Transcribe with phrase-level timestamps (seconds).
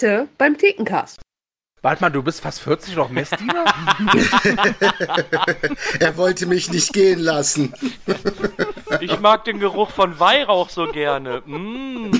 [0.00, 1.20] Heute beim Thekencast.
[1.82, 3.66] Warte mal, du bist fast 40 noch Messdiener?
[6.00, 7.74] er wollte mich nicht gehen lassen.
[9.00, 11.42] Ich mag den Geruch von Weihrauch so gerne.
[11.46, 12.10] Mm.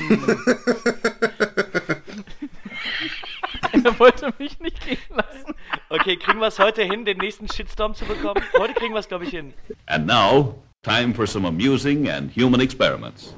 [3.85, 5.55] er wollte mich nicht gehen lassen.
[5.89, 8.41] Okay, kriegen wir es heute hin, den nächsten Shitstorm zu bekommen?
[8.57, 9.53] Heute kriegen wir es, glaube ich, hin.
[9.87, 13.35] And now, time for some amusing and human experiments.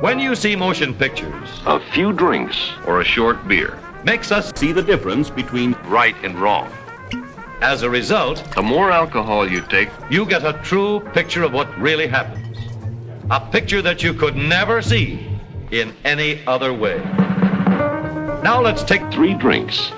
[0.00, 4.72] When you see motion pictures, a few drinks or a short beer makes us see
[4.72, 6.70] the difference between right and wrong.
[7.60, 11.78] As a result, the more alcohol you take, you get a true picture of what
[11.78, 12.58] really happens.
[13.30, 15.26] A picture that you could never see
[15.70, 16.98] in any other way.
[18.42, 19.90] Now let's take three drinks.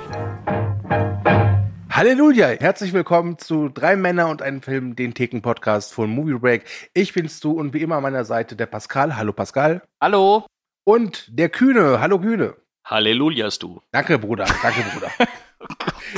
[1.97, 2.49] Halleluja!
[2.49, 6.65] Herzlich willkommen zu Drei Männer und einem Film, den Theken-Podcast von Movie Break.
[6.93, 9.17] Ich bin's du und wie immer an meiner Seite der Pascal.
[9.17, 9.81] Hallo Pascal.
[9.99, 10.45] Hallo.
[10.85, 11.99] Und der Kühne.
[11.99, 12.55] Hallo Kühne.
[12.85, 13.81] Hallelujas du.
[13.93, 14.45] Danke, Bruder.
[14.63, 15.11] Danke, Bruder.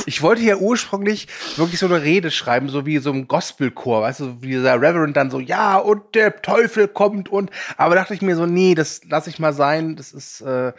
[0.05, 4.20] Ich wollte ja ursprünglich wirklich so eine Rede schreiben, so wie so ein Gospelchor, weißt
[4.20, 8.20] du, wie dieser Reverend dann so, ja, und der Teufel kommt und, aber dachte ich
[8.20, 10.73] mir so, nee, das lasse ich mal sein, das ist, äh,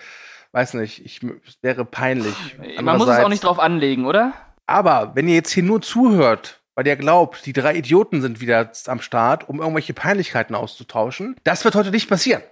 [0.51, 1.21] weiß nicht, ich,
[1.61, 2.35] wäre peinlich.
[2.81, 4.33] Man muss es auch nicht drauf anlegen, oder?
[4.69, 8.71] Aber wenn ihr jetzt hier nur zuhört, weil ihr glaubt, die drei Idioten sind wieder
[8.85, 12.43] am Start, um irgendwelche Peinlichkeiten auszutauschen, das wird heute nicht passieren.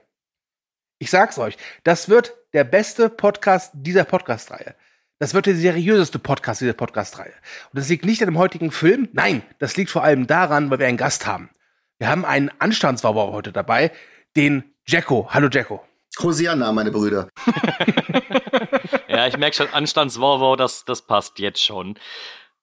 [0.98, 4.74] Ich sag's euch, das wird der beste Podcast dieser Podcast-Reihe.
[5.20, 7.34] Das wird der seriöseste Podcast dieser Podcast-Reihe.
[7.72, 10.80] Und das liegt nicht an dem heutigen Film, nein, das liegt vor allem daran, weil
[10.80, 11.52] wir einen Gast haben.
[12.00, 13.92] Wir haben einen Anstandswauber heute dabei,
[14.36, 15.28] den Jacko.
[15.30, 15.87] Hallo Jacko.
[16.22, 17.30] Hosianna, meine Brüder.
[19.08, 21.98] ja, ich merke schon, Anstandswauwau, das, das passt jetzt schon.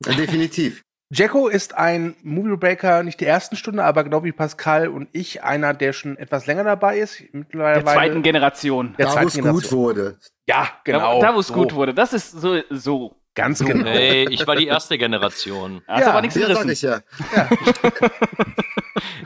[0.05, 0.83] definitiv.
[1.11, 5.45] Jacko ist ein Movie Breaker, nicht der ersten Stunde, aber genau wie Pascal und ich,
[5.45, 7.23] einer, der schon etwas länger dabei ist.
[7.33, 8.95] Mittlerweile der zweiten Generation.
[8.99, 10.19] Der da, wo es gut wurde.
[10.47, 11.21] Ja, genau.
[11.21, 11.55] Da, da wo es so.
[11.55, 11.95] gut wurde.
[11.95, 12.61] Das ist so.
[12.71, 13.17] so.
[13.37, 13.87] Ganz genau.
[13.87, 15.83] Hey, ich war die erste Generation.
[15.89, 16.71] Hast ja, aber nichts gerissen.
[16.71, 17.01] Ich ja.
[17.35, 17.49] ja.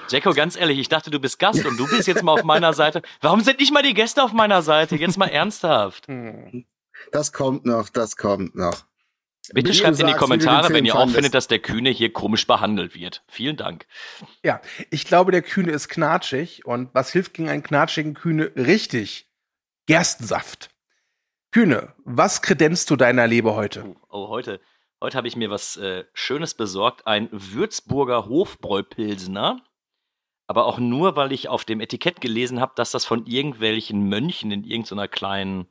[0.09, 2.73] Jacko, ganz ehrlich, ich dachte, du bist Gast und du bist jetzt mal auf meiner
[2.73, 3.03] Seite.
[3.21, 4.97] Warum sind nicht mal die Gäste auf meiner Seite?
[4.97, 6.07] Jetzt mal ernsthaft.
[7.13, 8.85] Das kommt noch, das kommt noch.
[9.53, 12.95] Bitte schreibt in die Kommentare, wenn ihr auch findet, dass der Kühne hier komisch behandelt
[12.95, 13.23] wird.
[13.29, 13.87] Vielen Dank.
[14.45, 16.67] Ja, ich glaube, der Kühne ist knatschig.
[16.67, 18.53] Und was hilft gegen einen knatschigen Kühne?
[18.57, 19.27] Richtig.
[19.87, 20.71] Gerstensaft.
[21.51, 23.85] Kühne, was kredenzt du deiner Leber heute?
[23.87, 24.61] Oh, oh heute.
[25.01, 27.07] Heute habe ich mir was äh, Schönes besorgt.
[27.07, 29.63] Ein Würzburger Hofbräu-Pilsener.
[30.49, 34.51] Aber auch nur, weil ich auf dem Etikett gelesen habe, dass das von irgendwelchen Mönchen
[34.51, 35.69] in irgendeiner kleinen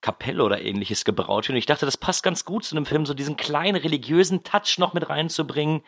[0.00, 1.54] Kapelle oder ähnliches gebraut wird.
[1.54, 4.78] Und ich dachte, das passt ganz gut zu einem Film, so diesen kleinen religiösen Touch
[4.78, 5.82] noch mit reinzubringen.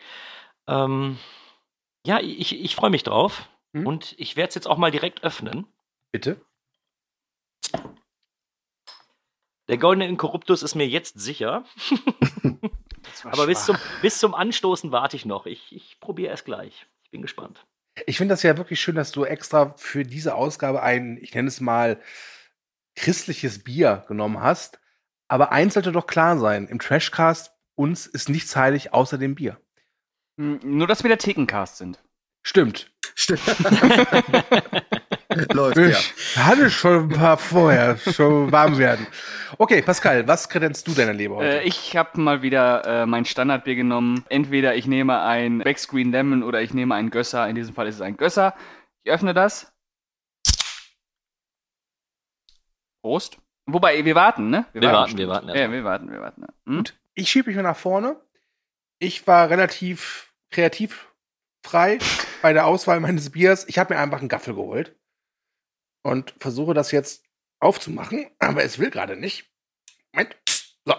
[0.67, 1.17] Ähm,
[2.05, 3.49] ja, ich, ich freue mich drauf.
[3.73, 3.87] Hm?
[3.87, 5.65] Und ich werde es jetzt auch mal direkt öffnen.
[6.11, 6.41] Bitte.
[9.69, 11.63] Der goldene Inkorruptus ist mir jetzt sicher.
[13.23, 15.45] Aber bis zum, bis zum Anstoßen warte ich noch.
[15.45, 16.85] Ich, ich probiere es gleich.
[17.03, 17.65] Ich bin gespannt.
[18.05, 21.47] Ich finde das ja wirklich schön, dass du extra für diese Ausgabe ein, ich nenne
[21.47, 21.99] es mal,
[22.95, 24.79] christliches Bier genommen hast.
[25.27, 29.59] Aber eins sollte doch klar sein: Im Trashcast uns ist nichts heilig außer dem Bier.
[30.37, 32.03] Hm, nur, dass wir der Thekencast sind.
[32.43, 32.91] Stimmt.
[33.15, 33.41] Stimmt.
[35.53, 36.45] Läuft, ich ja.
[36.45, 39.05] hatte schon ein paar vorher, schon warm werden.
[39.57, 41.61] Okay, Pascal, was kredenzt du deiner Leber heute?
[41.61, 44.23] Äh, ich habe mal wieder äh, mein Standardbier genommen.
[44.29, 47.47] Entweder ich nehme ein Backscreen Lemon oder ich nehme einen Gösser.
[47.47, 48.55] In diesem Fall ist es ein Gösser.
[49.03, 49.71] Ich öffne das.
[53.01, 53.37] Prost.
[53.65, 54.65] Wobei, wir warten, ne?
[54.73, 55.47] Wir, wir warten, warten wir warten.
[55.49, 56.45] Ja, wir warten, wir warten.
[56.65, 56.77] Hm?
[56.77, 58.15] Gut, ich schiebe mich mal nach vorne.
[58.99, 61.07] Ich war relativ kreativ
[61.63, 61.97] frei
[62.41, 63.67] bei der Auswahl meines Biers.
[63.67, 64.95] Ich habe mir einfach einen Gaffel geholt
[66.05, 67.23] und versuche das jetzt
[67.59, 69.49] aufzumachen, aber es will gerade nicht.
[70.13, 70.37] Moment.
[70.85, 70.93] So.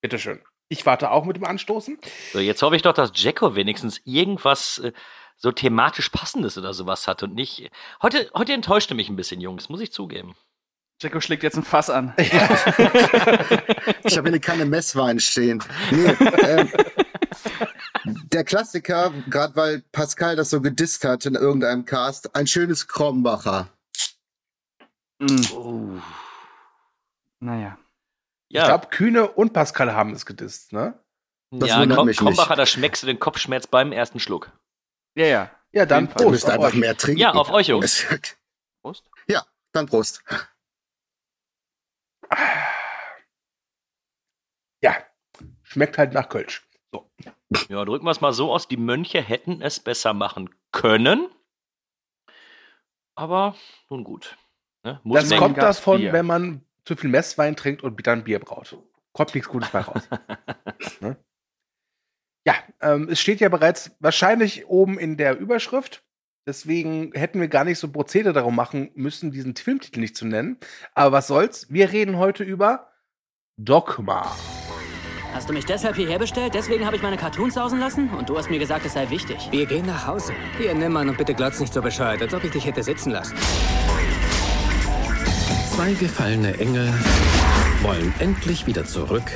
[0.00, 0.40] Bitteschön.
[0.70, 1.98] Ich warte auch mit dem Anstoßen.
[2.32, 4.92] So, jetzt hoffe ich doch, dass Jacko wenigstens irgendwas äh,
[5.36, 7.70] so thematisch Passendes oder sowas hat und nicht.
[8.02, 10.34] Heute, heute enttäuschte mich ein bisschen, Jungs, muss ich zugeben.
[11.00, 12.12] Jacko schlägt jetzt ein Fass an.
[12.18, 12.34] ich
[14.18, 15.62] habe hier keine Messwein stehen.
[15.90, 16.08] Nee,
[16.42, 16.72] ähm,
[18.38, 23.68] der Klassiker, gerade weil Pascal das so gedisst hat in irgendeinem Cast, ein schönes Krombacher.
[25.18, 25.40] Mm.
[25.52, 26.00] Oh.
[27.40, 27.76] Naja.
[28.48, 28.62] Ja.
[28.62, 30.98] Ich glaube, Kühne und Pascal haben es gedisst, ne?
[31.50, 34.52] Das ja, Krom Krombacher, da schmeckst du den Kopfschmerz beim ersten Schluck.
[35.16, 35.50] Ja, ja.
[35.72, 36.24] Ja, dann Prost.
[36.24, 36.74] Du müsst einfach euch.
[36.74, 37.20] mehr trinken.
[37.20, 38.06] Ja, auf euch, Jungs.
[38.82, 39.04] Prost.
[39.28, 40.22] Ja, dann Prost.
[44.80, 44.96] Ja,
[45.64, 46.67] schmeckt halt nach Kölsch.
[46.92, 47.10] So.
[47.68, 51.28] Ja, drücken wir es mal so aus, die Mönche hätten es besser machen können.
[53.14, 53.56] Aber
[53.90, 54.36] nun gut.
[54.84, 55.00] Ne?
[55.02, 56.12] Muss Das kommt gab's davon, Bier.
[56.12, 58.76] wenn man zu viel Messwein trinkt und dann Bier braut.
[59.12, 60.08] Kommt nichts Gutes bei raus.
[61.00, 61.16] ne?
[62.46, 66.04] Ja, ähm, es steht ja bereits wahrscheinlich oben in der Überschrift.
[66.46, 70.56] Deswegen hätten wir gar nicht so Prozedere darum machen müssen, diesen Filmtitel nicht zu nennen.
[70.94, 71.70] Aber was soll's?
[71.70, 72.90] Wir reden heute über
[73.58, 74.34] Dogma.
[75.32, 76.54] Hast du mich deshalb hierher bestellt?
[76.54, 78.08] Deswegen habe ich meine Cartoons sausen lassen?
[78.10, 79.48] Und du hast mir gesagt, es sei wichtig.
[79.50, 80.32] Wir gehen nach Hause.
[80.56, 83.10] Hier, nimm an und bitte glotz nicht so bescheuert, als ob ich dich hätte sitzen
[83.10, 83.36] lassen.
[85.74, 86.92] Zwei gefallene Engel
[87.82, 89.30] wollen endlich wieder zurück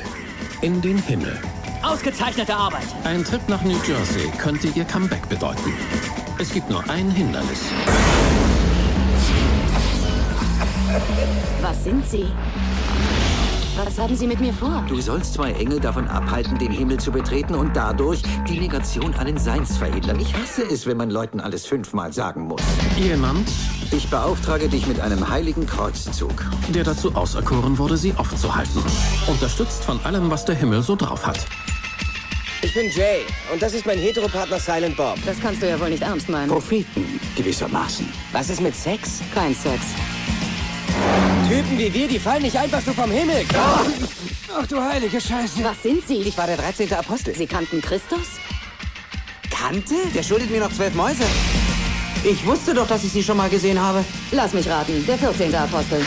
[0.61, 1.39] in den Himmel.
[1.83, 2.87] Ausgezeichnete Arbeit.
[3.03, 5.73] Ein Trip nach New Jersey könnte ihr Comeback bedeuten.
[6.39, 7.61] Es gibt nur ein Hindernis.
[11.61, 12.25] Was sind Sie?
[13.75, 14.85] Was haben Sie mit mir vor?
[14.87, 19.37] Du sollst zwei Engel davon abhalten, den Himmel zu betreten und dadurch die Negation allen
[19.39, 20.19] Seins verhindern.
[20.19, 22.61] Ich hasse es, wenn man Leuten alles fünfmal sagen muss.
[22.97, 23.49] Jemand,
[23.91, 26.45] Ich beauftrage dich mit einem heiligen Kreuzzug.
[26.69, 28.81] der dazu auserkoren wurde, sie aufzuhalten.
[29.27, 31.39] Unterstützt von allem, was der Himmel so drauf hat.
[32.61, 33.21] Ich bin Jay
[33.51, 35.17] und das ist mein Heteropartner Silent Bob.
[35.25, 36.49] Das kannst du ja wohl nicht ernst meinen.
[36.49, 38.07] Propheten, gewissermaßen.
[38.31, 39.21] Was ist mit Sex?
[39.33, 39.81] Kein Sex.
[41.53, 43.45] Typen wie wir, die fallen nicht einfach so vom Himmel.
[43.53, 45.63] Ach du heilige Scheiße.
[45.63, 46.15] Was sind Sie?
[46.21, 46.91] Ich war der 13.
[46.93, 47.35] Apostel.
[47.35, 48.39] Sie kannten Christus?
[49.51, 49.93] kannte?
[50.15, 51.23] Der schuldet mir noch zwölf Mäuse.
[52.23, 54.03] Ich wusste doch, dass ich sie schon mal gesehen habe.
[54.31, 55.53] Lass mich raten, der 14.
[55.53, 56.01] Apostel.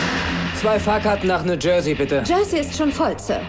[0.61, 2.25] Zwei Fahrkarten nach New Jersey, bitte.
[2.27, 3.41] Jersey ist schon voll, Sir.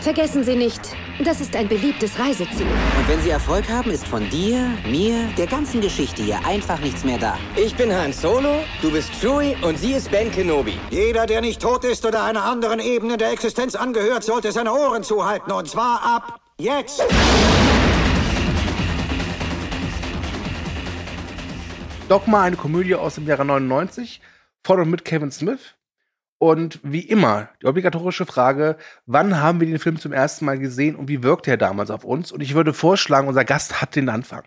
[0.00, 0.80] Vergessen Sie nicht,
[1.20, 2.66] das ist ein beliebtes Reiseziel.
[2.66, 7.04] Und wenn sie Erfolg haben, ist von dir, mir, der ganzen Geschichte hier einfach nichts
[7.04, 7.38] mehr da.
[7.56, 10.78] Ich bin Han Solo, du bist Chewie und sie ist Ben Kenobi.
[10.90, 15.02] Jeder, der nicht tot ist oder einer anderen Ebene der Existenz angehört, sollte seine Ohren
[15.02, 15.52] zuhalten.
[15.52, 17.02] Und zwar ab jetzt.
[22.08, 24.20] Dogma, eine Komödie aus dem Jahre 99,
[24.64, 25.74] von und mit Kevin Smith.
[26.42, 30.96] Und wie immer, die obligatorische Frage, wann haben wir den Film zum ersten Mal gesehen
[30.96, 32.32] und wie wirkte er damals auf uns?
[32.32, 34.42] Und ich würde vorschlagen, unser Gast hat den Anfang.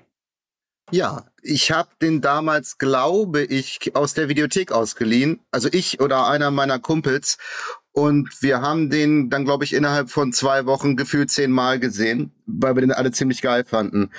[0.92, 5.40] Ja, ich habe den damals, glaube ich, aus der Videothek ausgeliehen.
[5.52, 7.38] Also ich oder einer meiner Kumpels.
[7.94, 12.76] Und wir haben den dann, glaube ich, innerhalb von zwei Wochen gefühlt zehnmal gesehen, weil
[12.76, 14.12] wir den alle ziemlich geil fanden.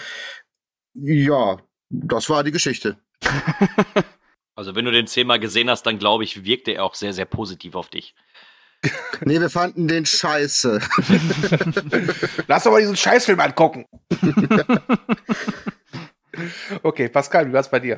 [0.94, 1.58] Ja,
[1.90, 2.96] das war die Geschichte.
[4.56, 7.26] Also wenn du den zehnmal gesehen hast, dann glaube ich, wirkte er auch sehr, sehr
[7.26, 8.14] positiv auf dich.
[9.24, 10.78] Nee, wir fanden den scheiße.
[12.46, 13.86] Lass doch mal diesen Scheißfilm angucken.
[16.82, 17.96] okay, Pascal, wie war's bei dir?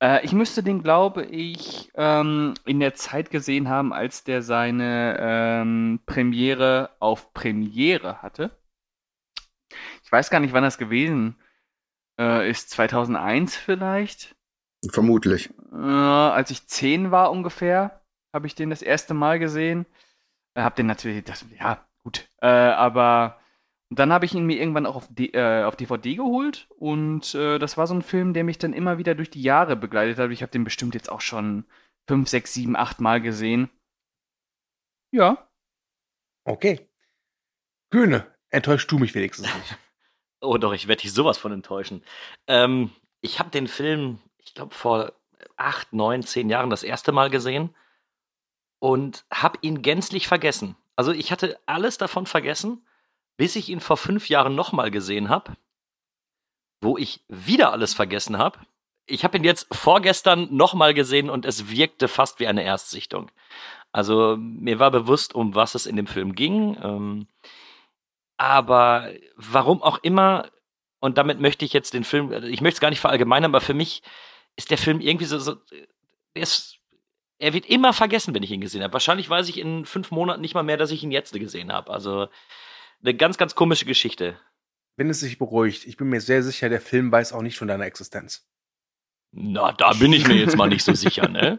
[0.00, 5.18] Äh, ich müsste den, glaube ich, ähm, in der Zeit gesehen haben, als der seine
[5.20, 8.56] ähm, Premiere auf Premiere hatte.
[10.04, 11.34] Ich weiß gar nicht, wann das gewesen
[12.18, 12.70] äh, ist.
[12.70, 14.36] 2001 vielleicht?
[14.88, 15.50] Vermutlich.
[15.72, 18.00] Äh, als ich zehn war ungefähr,
[18.34, 19.86] habe ich den das erste Mal gesehen.
[20.54, 22.28] Äh, hab den natürlich, das, ja, gut.
[22.40, 23.40] Äh, aber
[23.90, 27.58] dann habe ich ihn mir irgendwann auch auf, D äh, auf DVD geholt und äh,
[27.58, 30.30] das war so ein Film, der mich dann immer wieder durch die Jahre begleitet hat.
[30.30, 31.64] Ich habe den bestimmt jetzt auch schon
[32.08, 33.68] fünf, sechs, sieben, acht Mal gesehen.
[35.12, 35.48] Ja.
[36.44, 36.88] Okay.
[37.90, 39.78] Kühne, enttäuschst du mich wenigstens nicht.
[40.42, 42.02] Oh doch, ich werde dich sowas von enttäuschen.
[42.46, 42.90] Ähm,
[43.20, 45.12] ich habe den Film, ich glaube, vor
[45.56, 47.74] acht, neun, zehn Jahren das erste Mal gesehen
[48.78, 50.76] und habe ihn gänzlich vergessen.
[50.96, 52.86] Also ich hatte alles davon vergessen,
[53.36, 55.56] bis ich ihn vor fünf Jahren nochmal gesehen habe,
[56.80, 58.58] wo ich wieder alles vergessen habe.
[59.06, 63.30] Ich habe ihn jetzt vorgestern nochmal gesehen und es wirkte fast wie eine Erstsichtung.
[63.92, 66.78] Also mir war bewusst, um was es in dem Film ging.
[66.82, 67.26] Ähm,
[68.36, 70.50] aber warum auch immer,
[71.00, 73.74] und damit möchte ich jetzt den Film, ich möchte es gar nicht verallgemeinern, aber für
[73.74, 74.02] mich
[74.60, 75.56] ist der Film irgendwie so, so
[76.34, 76.76] er, ist,
[77.38, 78.92] er wird immer vergessen, wenn ich ihn gesehen habe.
[78.92, 81.90] Wahrscheinlich weiß ich in fünf Monaten nicht mal mehr, dass ich ihn jetzt gesehen habe.
[81.92, 82.28] Also
[83.02, 84.38] eine ganz, ganz komische Geschichte.
[84.96, 87.68] Wenn es sich beruhigt, ich bin mir sehr sicher, der Film weiß auch nicht von
[87.68, 88.46] deiner Existenz.
[89.32, 91.58] Na, da bin ich mir jetzt mal nicht so sicher, ne?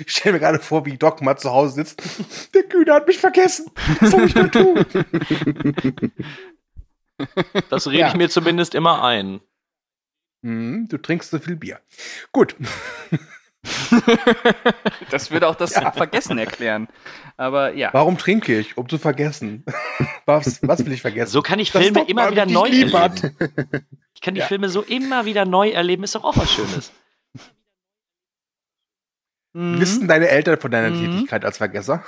[0.00, 2.02] Ich stelle mir gerade vor, wie Doc mal zu Hause sitzt.
[2.54, 3.70] Der Kühne hat mich vergessen.
[4.00, 4.84] Was soll ich denn tun?
[7.70, 8.08] Das rede Ja.
[8.08, 9.40] ich mir zumindest immer ein.
[10.46, 11.80] Hm, du trinkst so viel Bier.
[12.32, 12.54] Gut.
[15.10, 16.86] Das würde auch das Vergessen erklären.
[17.36, 17.88] Aber ja.
[17.92, 18.76] Warum trinke ich?
[18.76, 19.64] Um zu vergessen.
[20.24, 21.32] Was, was will ich vergessen?
[21.32, 23.34] So kann ich Das Filme immer wieder neu erleben.
[24.14, 24.46] Ich kann die Ja.
[24.46, 26.92] Filme so immer wieder neu erleben, ist doch auch was Schönes.
[29.52, 29.80] Mhm.
[29.80, 31.00] Wissen deine Eltern von deiner Mhm.
[31.00, 32.04] Tätigkeit als Vergesser?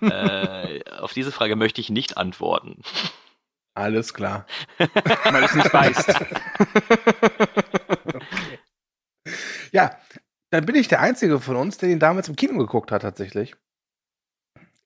[0.00, 2.82] äh, auf diese Frage möchte ich nicht antworten.
[3.74, 4.46] Alles klar.
[4.78, 6.14] Weil es nicht weißt.
[9.72, 9.96] Ja,
[10.50, 13.56] dann bin ich der Einzige von uns, der den damals im Kino geguckt hat, tatsächlich.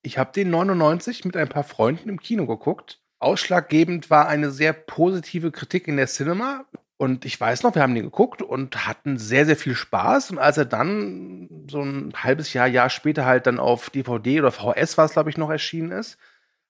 [0.02, 3.00] Ich habe den 99 mit ein paar Freunden im Kino geguckt.
[3.18, 6.66] Ausschlaggebend war eine sehr positive Kritik in der Cinema.
[6.98, 10.30] Und ich weiß noch, wir haben den geguckt und hatten sehr, sehr viel Spaß.
[10.30, 14.52] Und als er dann so ein halbes Jahr, Jahr später halt dann auf DVD oder
[14.52, 16.16] VS, was glaube ich noch erschienen ist,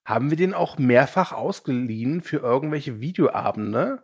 [0.07, 4.03] haben wir den auch mehrfach ausgeliehen für irgendwelche Videoabende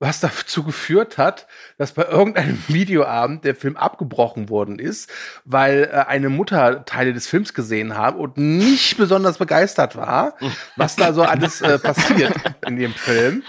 [0.00, 1.46] was dazu geführt hat,
[1.78, 5.10] dass bei irgendeinem Videoabend der Film abgebrochen worden ist,
[5.44, 10.36] weil äh, eine Mutter Teile des Films gesehen haben und nicht besonders begeistert war,
[10.76, 12.34] was da so alles äh, passiert
[12.66, 13.42] in dem Film.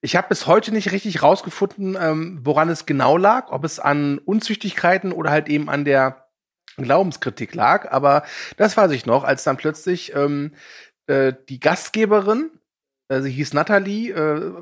[0.00, 4.18] Ich habe bis heute nicht richtig rausgefunden, ähm, woran es genau lag, ob es an
[4.18, 6.26] Unzüchtigkeiten oder halt eben an der
[6.76, 7.92] Glaubenskritik lag.
[7.92, 8.24] Aber
[8.56, 10.54] das weiß ich noch, als dann plötzlich ähm,
[11.12, 12.50] äh, die Gastgeberin
[13.12, 14.52] äh, sie hieß Natalie, äh,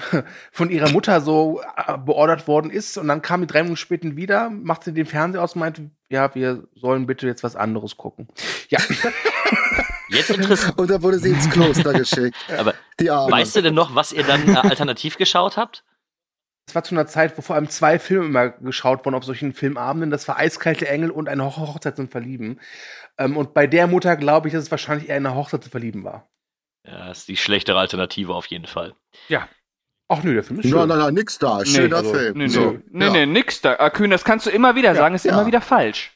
[0.52, 4.16] von ihrer Mutter so äh, beordert worden ist und dann kam die drei Minuten später
[4.16, 8.28] wieder, machte den Fernseher aus und meinte, ja, wir sollen bitte jetzt was anderes gucken.
[8.68, 8.78] Ja.
[10.10, 10.78] Jetzt interessant.
[10.78, 12.34] Und dann wurde sie ins Kloster geschickt.
[12.56, 15.84] Aber weißt du denn noch, was ihr dann äh, alternativ geschaut habt?
[16.68, 19.54] Es war zu einer Zeit, wo vor allem zwei Filme immer geschaut wurden auf solchen
[19.54, 20.10] Filmabenden.
[20.10, 22.60] Das war Eiskalte Engel und eine Hochzeit zum Verlieben.
[23.16, 26.04] Ähm, und bei der Mutter glaube ich, dass es wahrscheinlich eher eine Hochzeit zu verlieben
[26.04, 26.28] war.
[26.86, 28.94] Ja, ist die schlechtere Alternative auf jeden Fall.
[29.28, 29.48] Ja.
[30.08, 30.78] Ach nö, der Film ist schön.
[30.78, 31.64] Nein, nein, nein, nix da.
[31.64, 32.36] Schöner also, Film.
[32.36, 33.12] Nee, so, nee, nee, ja.
[33.12, 33.76] nee, nix da.
[33.78, 35.32] Ah, Kühn, das kannst du immer wieder sagen, ist ja.
[35.32, 36.12] immer wieder falsch.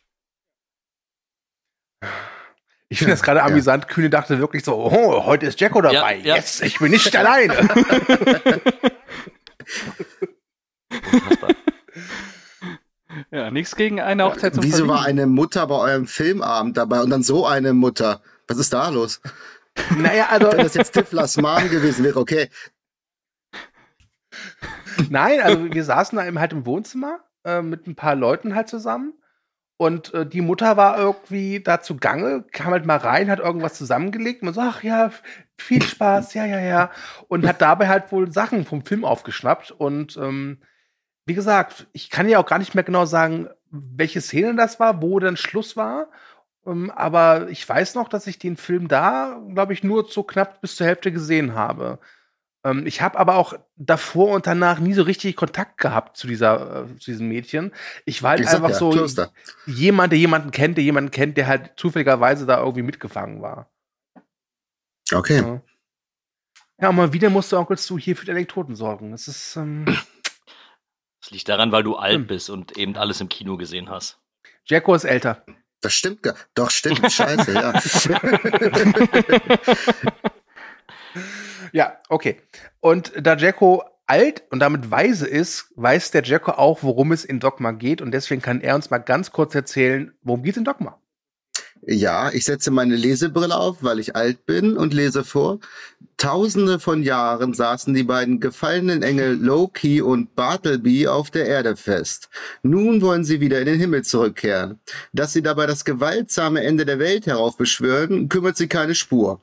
[2.90, 3.88] Ich finde das gerade amüsant.
[3.88, 6.16] Kühne dachte wirklich so, oh, heute ist Jacko dabei.
[6.16, 6.36] Ja, ja.
[6.36, 7.56] Yes, ich bin nicht alleine.
[13.30, 15.22] Ja, nichts gegen eine Hochzeit zum Wieso war Verlieben.
[15.22, 18.22] eine Mutter bei eurem Filmabend dabei und dann so eine Mutter?
[18.48, 19.20] Was ist da los?
[19.98, 20.50] naja, also.
[20.50, 22.48] Wenn das jetzt Tiflers Mom gewesen wäre, okay.
[25.10, 28.68] Nein, also wir saßen da eben halt im Wohnzimmer äh, mit ein paar Leuten halt
[28.68, 29.14] zusammen.
[29.78, 33.74] Und äh, die Mutter war irgendwie da zu Gange, kam halt mal rein, hat irgendwas
[33.74, 34.42] zusammengelegt.
[34.42, 35.10] Man so, ach ja,
[35.56, 36.90] viel Spaß, ja, ja, ja.
[37.28, 39.72] Und hat dabei halt wohl Sachen vom Film aufgeschnappt.
[39.72, 40.58] Und ähm,
[41.26, 45.02] wie gesagt, ich kann ja auch gar nicht mehr genau sagen, welche Szene das war,
[45.02, 46.08] wo dann Schluss war.
[46.66, 50.60] Ähm, aber ich weiß noch, dass ich den Film da, glaube ich, nur so knapp
[50.60, 51.98] bis zur Hälfte gesehen habe.
[52.64, 56.84] Ähm, ich habe aber auch davor und danach nie so richtig Kontakt gehabt zu dieser,
[56.84, 57.72] äh, zu diesem Mädchen.
[58.04, 59.32] Ich war halt einfach ja, so Kloster.
[59.66, 63.70] jemand, der jemanden kennt, der jemanden kennt, der halt zufälligerweise da irgendwie mitgefangen war.
[65.12, 65.40] Okay.
[65.40, 65.62] Ja.
[66.80, 69.12] Ja, und mal wieder musste Onkel Stu hier für die Anekdoten sorgen.
[69.12, 69.84] Das ist, ähm,
[71.22, 72.26] Das liegt daran, weil du alt Hm.
[72.26, 74.18] bist und eben alles im Kino gesehen hast.
[74.64, 75.44] Jacko ist älter.
[75.80, 77.10] Das stimmt gar Doch, stimmt.
[77.10, 77.72] Scheiße, ja.
[81.72, 82.40] Ja, okay.
[82.80, 87.40] Und da Jacko alt und damit weise ist, weiß der Jacko auch, worum es in
[87.40, 88.02] Dogma geht.
[88.02, 90.98] Und deswegen kann er uns mal ganz kurz erzählen, worum geht es in Dogma?
[91.84, 95.58] Ja, ich setze meine Lesebrille auf, weil ich alt bin und lese vor.
[96.16, 102.28] Tausende von Jahren saßen die beiden gefallenen Engel Loki und Bartleby auf der Erde fest.
[102.62, 104.78] Nun wollen sie wieder in den Himmel zurückkehren.
[105.12, 109.40] Dass sie dabei das gewaltsame Ende der Welt heraufbeschwören, kümmert sie keine Spur.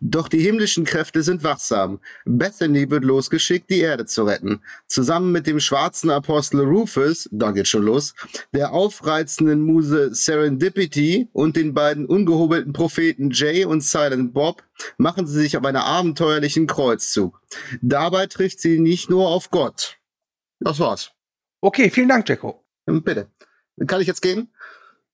[0.00, 2.00] Doch die himmlischen Kräfte sind wachsam.
[2.24, 4.62] Bethany wird losgeschickt, die Erde zu retten.
[4.86, 8.14] Zusammen mit dem schwarzen Apostel Rufus, da geht schon los,
[8.52, 14.62] der aufreizenden Muse Serendipity und den beiden ungehobelten Propheten Jay und Silent Bob
[14.96, 17.40] machen sie sich auf einen abenteuerlichen Kreuzzug.
[17.82, 19.98] Dabei trifft sie nicht nur auf Gott.
[20.60, 21.12] Das war's.
[21.60, 22.64] Okay, vielen Dank, Jacko.
[22.86, 23.30] Bitte.
[23.86, 24.52] Kann ich jetzt gehen?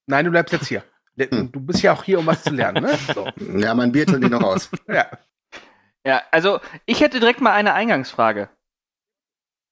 [0.07, 0.85] Nein, du bleibst jetzt hier.
[1.16, 2.99] Du bist ja auch hier, um was zu lernen, ne?
[3.14, 3.28] So.
[3.59, 4.71] Ja, mein Bier ich noch aus.
[4.88, 5.06] Ja.
[6.06, 8.49] Ja, also ich hätte direkt mal eine Eingangsfrage.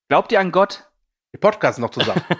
[0.08, 0.88] Glaubt ihr an Gott?
[1.32, 2.22] Wir podcasten noch zusammen.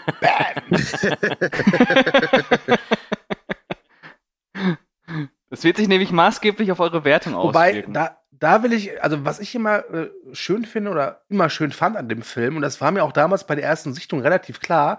[5.49, 7.93] Das wird sich nämlich maßgeblich auf eure Wertung Wobei, auswirken.
[7.93, 11.95] da, da will ich, also was ich immer äh, schön finde oder immer schön fand
[11.95, 14.97] an dem Film, und das war mir auch damals bei der ersten Sichtung relativ klar,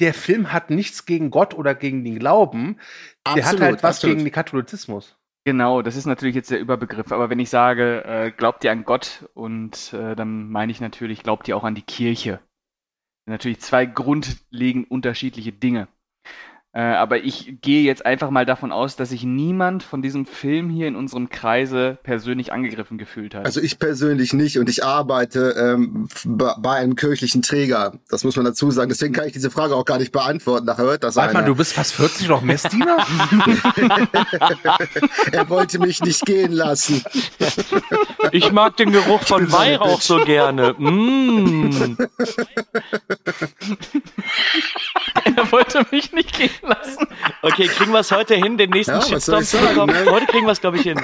[0.00, 2.78] der Film hat nichts gegen Gott oder gegen den Glauben.
[3.26, 4.16] der hat Absolut, halt was absolut.
[4.16, 5.16] gegen den Katholizismus.
[5.46, 7.12] Genau, das ist natürlich jetzt der Überbegriff.
[7.12, 11.22] Aber wenn ich sage, äh, glaubt ihr an Gott, und äh, dann meine ich natürlich,
[11.22, 12.40] glaubt ihr auch an die Kirche.
[13.26, 15.88] Natürlich zwei grundlegend unterschiedliche Dinge.
[16.74, 20.70] Äh, aber ich gehe jetzt einfach mal davon aus, dass sich niemand von diesem Film
[20.70, 23.44] hier in unserem Kreise persönlich angegriffen gefühlt hat.
[23.44, 27.92] Also ich persönlich nicht und ich arbeite ähm, bei einem kirchlichen Träger.
[28.10, 28.88] Das muss man dazu sagen.
[28.88, 30.66] Deswegen kann ich diese Frage auch gar nicht beantworten.
[30.66, 31.48] Nachher hört das Warte mal, einer.
[31.48, 32.96] du bist fast 40 noch Messdiener?
[35.30, 37.04] er wollte mich nicht gehen lassen.
[38.32, 40.74] Ich mag den Geruch von Weihrauch so gerne.
[40.76, 41.96] Mm.
[45.36, 47.06] er wollte mich nicht gehen lassen.
[47.42, 49.94] Okay, kriegen wir es heute hin, den nächsten Ja, Shitstorm zu bekommen?
[49.94, 50.10] ne?
[50.10, 51.00] Heute kriegen wir es, glaube ich, hin.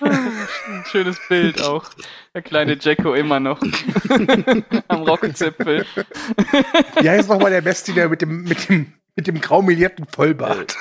[0.00, 1.90] Ein schönes Bild auch.
[2.34, 3.60] Der kleine Jacko immer noch
[4.88, 5.84] am Rockzipfel.
[7.00, 10.76] Wie heißt nochmal der Beste, der mit dem, mit dem, mit dem graumelierten Vollbart?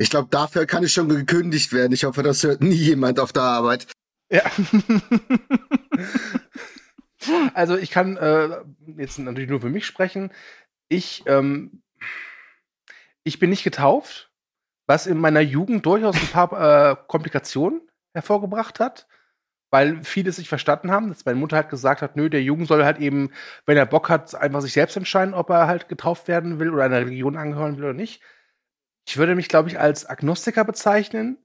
[0.00, 1.92] Ich glaube, dafür kann ich schon gekündigt werden.
[1.92, 3.86] Ich hoffe, das hört nie jemand auf der Arbeit.
[4.32, 4.42] Ja.
[7.54, 8.62] also ich kann äh,
[8.96, 10.32] jetzt natürlich nur für mich sprechen.
[10.88, 11.82] Ich, ähm,
[13.24, 14.32] ich bin nicht getauft,
[14.86, 17.82] was in meiner Jugend durchaus ein paar äh, Komplikationen
[18.14, 19.06] hervorgebracht hat,
[19.70, 22.68] weil viele es nicht verstanden haben, dass meine Mutter halt gesagt hat, nö, der Jugend
[22.68, 23.32] soll halt eben,
[23.66, 26.84] wenn er Bock hat, einfach sich selbst entscheiden, ob er halt getauft werden will oder
[26.84, 28.22] einer Religion angehören will oder nicht.
[29.06, 31.38] Ich würde mich, glaube ich, als Agnostiker bezeichnen,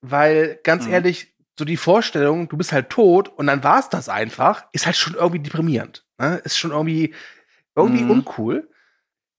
[0.00, 0.92] weil ganz Mhm.
[0.92, 4.96] ehrlich, so die Vorstellung, du bist halt tot und dann war's das einfach, ist halt
[4.96, 6.04] schon irgendwie deprimierend.
[6.18, 6.40] Ne?
[6.44, 7.14] Ist schon irgendwie,
[7.74, 8.10] irgendwie Mhm.
[8.10, 8.68] uncool.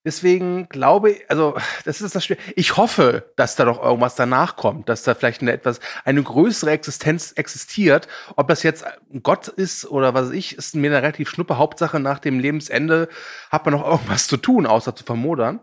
[0.05, 2.37] Deswegen glaube ich, also das ist das Spiel.
[2.55, 6.71] Ich hoffe, dass da noch irgendwas danach kommt, dass da vielleicht eine etwas, eine größere
[6.71, 8.07] Existenz existiert.
[8.35, 11.57] Ob das jetzt ein Gott ist oder was weiß ich, ist mir eine relativ schnuppe
[11.57, 11.99] Hauptsache.
[11.99, 13.07] Nach dem Lebensende
[13.49, 15.59] hat man noch irgendwas zu tun, außer zu vermodern.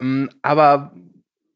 [0.00, 0.94] Mm, Aber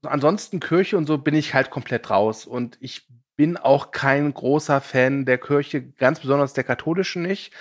[0.02, 2.46] ansonsten Kirche und so bin ich halt komplett raus.
[2.46, 7.52] Und ich bin auch kein großer Fan der Kirche, ganz besonders der katholischen nicht.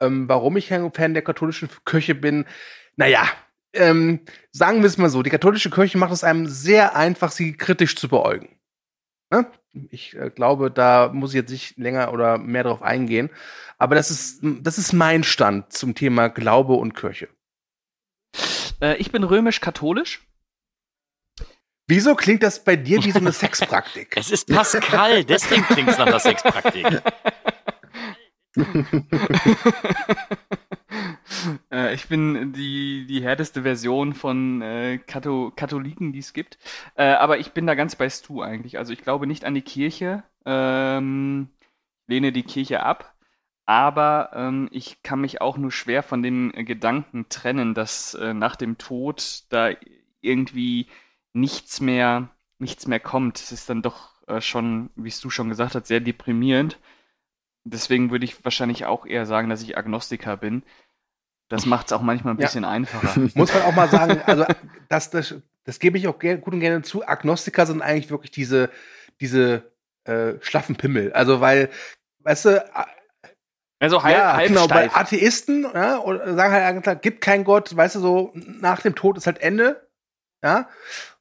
[0.00, 2.44] Ähm, warum ich kein Fan der katholischen Kirche bin,
[2.96, 3.24] naja,
[3.72, 7.56] ähm, sagen wir es mal so, die katholische Kirche macht es einem sehr einfach, sie
[7.56, 8.58] kritisch zu beäugen.
[9.30, 9.46] Ne?
[9.90, 13.30] Ich äh, glaube, da muss ich jetzt nicht länger oder mehr drauf eingehen.
[13.78, 17.28] Aber das ist, das ist mein Stand zum Thema Glaube und Kirche.
[18.82, 20.26] Äh, ich bin römisch-katholisch.
[21.88, 24.16] Wieso klingt das bei dir wie so eine Sexpraktik?
[24.16, 27.02] Es ist Pascal, deswegen klingt es nach der Sexpraktik.
[31.70, 36.58] äh, ich bin die, die härteste Version von äh, Katho Katholiken, die es gibt.
[36.94, 38.78] Äh, aber ich bin da ganz bei Stu eigentlich.
[38.78, 40.24] Also ich glaube nicht an die Kirche.
[40.44, 41.48] Ähm,
[42.06, 43.11] lehne die Kirche ab.
[43.72, 48.34] Aber ähm, ich kann mich auch nur schwer von dem äh, Gedanken trennen, dass äh,
[48.34, 49.70] nach dem Tod da
[50.20, 50.88] irgendwie
[51.32, 53.40] nichts mehr, nichts mehr kommt.
[53.40, 56.78] Es ist dann doch äh, schon, wie es du schon gesagt hast, sehr deprimierend.
[57.64, 60.64] Deswegen würde ich wahrscheinlich auch eher sagen, dass ich Agnostiker bin.
[61.48, 62.48] Das macht es auch manchmal ein Ja.
[62.48, 63.18] bisschen einfacher.
[63.34, 64.44] Muss man auch mal sagen, also
[64.90, 67.08] das, das, das gebe ich auch gut und gerne zu.
[67.08, 68.68] Agnostiker sind eigentlich wirklich diese,
[69.18, 69.62] diese
[70.04, 71.14] äh, schlaffen Pimmel.
[71.14, 71.70] Also weil,
[72.18, 72.64] weißt du,
[73.82, 74.96] Also halb, ja, halb genau, bei steif.
[74.96, 79.16] Atheisten ja, oder sagen halt einfach, gibt keinen Gott, weißt du, so nach dem Tod
[79.18, 79.88] ist halt Ende.
[80.40, 80.68] Ja.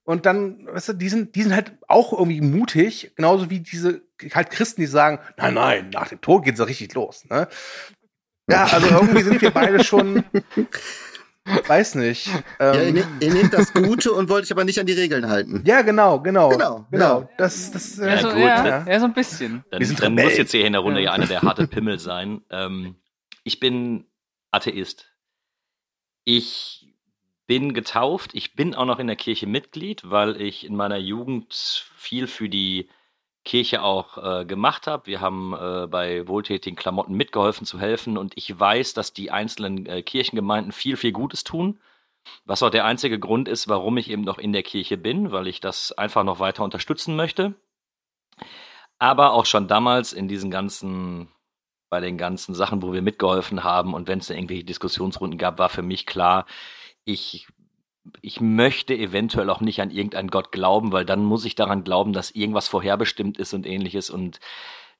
[0.03, 4.03] Und dann, weißt du, die sind, die sind halt auch irgendwie mutig, genauso wie diese
[4.35, 7.25] halt Christen, die sagen, nein, nein, nach dem Tod geht's ja richtig los.
[7.31, 7.47] Ne?
[8.47, 10.23] Ja, also irgendwie sind wir beide schon,
[11.45, 12.27] weiß nicht.
[12.59, 14.93] ja, ihr, Ähm, ne ihr nehmt das Gute und wollt euch aber nicht an die
[14.93, 15.63] Regeln halten.
[15.65, 16.49] ja, genau, genau.
[16.49, 17.21] Genau, genau.
[17.21, 17.29] ja.
[17.37, 18.91] Das, das, Ja, äh, so, gut, ja, ne?
[18.91, 19.63] ja, so ein bisschen.
[19.71, 21.05] Dann, dann muss jetzt hier in der Runde Ja.
[21.07, 22.41] ja einer der harte Pimmel sein.
[22.49, 22.95] Ähm,
[23.43, 24.05] ich bin
[24.51, 25.07] Atheist.
[26.23, 26.93] Ich
[27.47, 28.31] bin getauft.
[28.33, 31.53] Ich bin auch noch in der Kirche Mitglied, weil ich in meiner Jugend
[31.97, 32.89] viel für die
[33.43, 35.07] Kirche auch äh, gemacht habe.
[35.07, 39.85] Wir haben äh, bei wohltätigen Klamotten mitgeholfen zu helfen und ich weiß, dass die einzelnen
[39.87, 41.79] äh, Kirchengemeinden viel, viel Gutes tun.
[42.45, 45.47] Was auch der einzige Grund ist, warum ich eben noch in der Kirche bin, weil
[45.47, 47.55] ich das einfach noch weiter unterstützen möchte.
[48.99, 51.29] Aber auch schon damals in diesen ganzen,
[51.89, 55.69] bei den ganzen Sachen, wo wir mitgeholfen haben und wenn es irgendwelche Diskussionsrunden gab, war
[55.69, 56.45] für mich klar,
[57.05, 57.47] ich,
[58.21, 62.13] ich möchte eventuell auch nicht an irgendeinen Gott glauben, weil dann muss ich daran glauben,
[62.13, 64.39] dass irgendwas vorherbestimmt ist und ähnliches und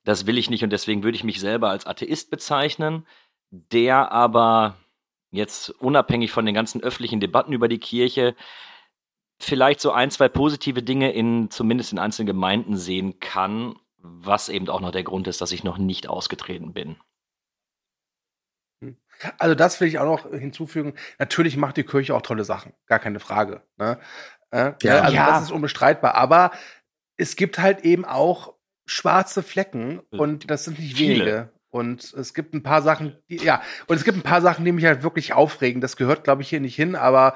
[0.04, 3.06] das will ich nicht und deswegen würde ich mich selber als Atheist bezeichnen,
[3.52, 4.78] der aber
[5.32, 8.36] jetzt unabhängig von den ganzen öffentlichen Debatten über die Kirche
[9.40, 14.70] vielleicht so ein, zwei positive Dinge in zumindest in einzelnen Gemeinden sehen kann, was eben
[14.70, 16.98] auch noch der Grund ist, dass ich noch nicht ausgetreten bin.
[19.38, 20.94] Also das will ich auch noch hinzufügen.
[21.20, 23.62] Natürlich macht die Kirche auch tolle Sachen, gar keine Frage.
[23.78, 23.98] Ne?
[24.52, 25.02] Äh, Ja.
[25.02, 25.28] also Ja.
[25.32, 26.16] das ist unbestreitbar.
[26.16, 26.52] Aber
[27.18, 28.54] es gibt halt eben auch
[28.86, 31.14] schwarze Flecken und das sind nicht Viele.
[31.26, 31.50] wenige.
[31.70, 34.74] Und es gibt ein paar Sachen, die, ja, und es gibt ein paar Sachen, die
[34.74, 35.80] mich halt wirklich aufregen.
[35.80, 37.36] Das gehört, glaube ich, hier nicht hin, aber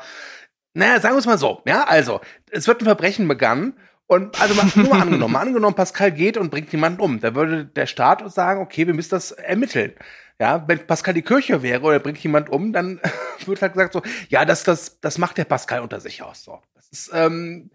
[0.73, 1.61] naja, sagen wir es mal so.
[1.65, 2.19] Ja, also,
[2.51, 3.75] es wird ein Verbrechen begangen.
[4.07, 7.21] Und also mal, nur mal angenommen, mal angenommen, Pascal geht und bringt jemanden um.
[7.21, 9.93] Da würde der Staat sagen, okay, wir müssen das ermitteln.
[10.39, 12.99] Ja, wenn Pascal die Kirche wäre oder bringt jemand um, dann
[13.45, 16.43] wird halt gesagt so, ja, das, das, das macht der Pascal unter sich aus.
[16.43, 16.61] So.
[16.75, 17.69] Das Das, ähm,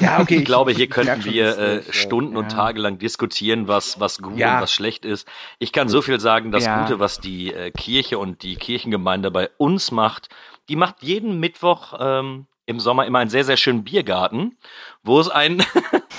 [0.00, 0.36] ja, okay.
[0.36, 2.56] Ich glaube, hier ich könnten wir äh, Stunden und ja.
[2.58, 4.56] Tage lang diskutieren, was, was gut Ja.
[4.56, 5.28] und was schlecht ist.
[5.58, 6.82] Ich kann so viel sagen, das Ja.
[6.82, 10.28] Gute, was die äh, Kirche und die Kirchengemeinde bei uns macht,
[10.70, 14.56] die macht jeden Mittwoch ähm, im Sommer immer einen sehr, sehr schönen Biergarten,
[15.02, 15.58] wo es ein,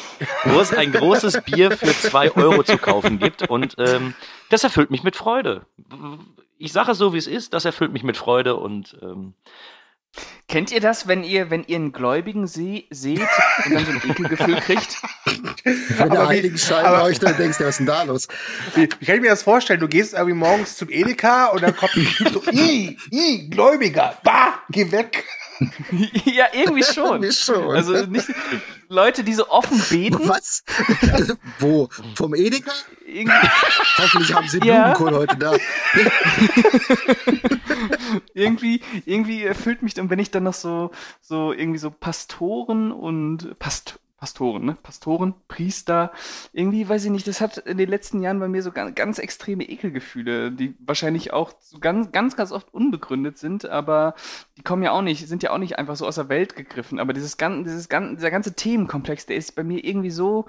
[0.46, 3.50] wo es ein großes Bier für zwei Euro zu kaufen gibt.
[3.50, 4.14] Und ähm,
[4.50, 5.66] das erfüllt mich mit Freude.
[6.58, 9.34] Ich sage es so, wie es ist, das erfüllt mich mit Freude und ähm,
[10.50, 13.22] Kennt ihr das, wenn ihr, wenn ihr einen Gläubigen se seht
[13.66, 14.98] und dann so ein Ekelgefühl kriegt?
[15.98, 18.28] Wenn der Heiligenschein aber- leuchtet, dann denkst du, was ist denn da los?
[18.76, 19.80] Wie, wie kann ich mir das vorstellen?
[19.80, 24.18] Du gehst irgendwie morgens zum Edeka und dann kommt ein Typ so, i, i, Gläubiger,
[24.24, 25.24] bah, geh weg.
[26.26, 27.32] ja, irgendwie schon.
[27.32, 27.72] Schon.
[27.76, 28.28] Also nicht
[28.90, 30.28] Leute, die so offen beten.
[30.28, 30.64] Was?
[31.60, 31.88] Wo?
[32.16, 32.72] Vom Edeka?
[33.06, 33.48] Irgendwie,
[33.98, 34.94] Hoffentlich haben sie Ja.
[34.94, 35.54] Blumenkohl heute da.
[38.34, 40.92] irgendwie, irgendwie erfüllt mich dann, wenn ich dann noch so,
[41.22, 44.78] so irgendwie so Pastoren und Past Pastoren, ne?
[44.82, 46.14] Pastoren, Priester,
[46.54, 49.20] irgendwie, weiß ich nicht, das hat in den letzten Jahren bei mir so ganz, ganz
[49.20, 54.16] extreme Ekelgefühle, die wahrscheinlich auch so ganz, ganz, ganz oft unbegründet sind, aber
[54.56, 57.00] die kommen ja auch nicht, sind ja auch nicht einfach so aus der Welt gegriffen.
[57.00, 60.46] Aber dieses ganze, dieses ganze, dieser ganze Themenkomplex, der ist bei mir irgendwie so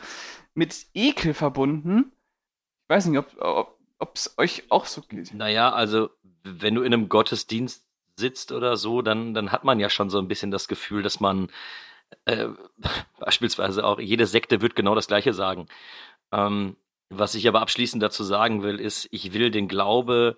[0.55, 2.13] mit Ekel verbunden.
[2.85, 5.35] Ich weiß nicht, ob, ob, ob es euch auch so geht.
[5.35, 6.11] Naja, also
[6.45, 7.84] wenn du in einem Gottesdienst
[8.17, 11.21] sitzt oder so, dann, dann hat man ja schon so ein bisschen das Gefühl, dass
[11.21, 11.49] man
[12.27, 12.49] äh,
[13.19, 15.67] beispielsweise auch, jede Sekte wird genau das gleiche sagen.
[16.33, 16.77] Ähm,
[17.11, 20.37] was ich aber abschließend dazu sagen will, ist, ich will den Glaube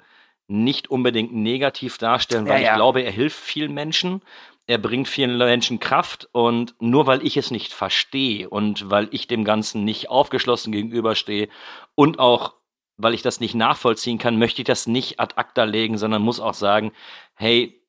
[0.48, 2.70] nicht unbedingt negativ darstellen, weil Ja, ja.
[2.70, 4.22] ich glaube, er hilft vielen Menschen.
[4.68, 9.28] Er bringt vielen Menschen Kraft und nur weil ich es nicht verstehe und weil ich
[9.28, 11.48] dem Ganzen nicht aufgeschlossen gegenüberstehe
[11.94, 12.54] und auch
[12.96, 16.40] weil ich das nicht nachvollziehen kann, möchte ich das nicht ad acta legen, sondern muss
[16.40, 16.92] auch sagen,
[17.34, 17.82] hey,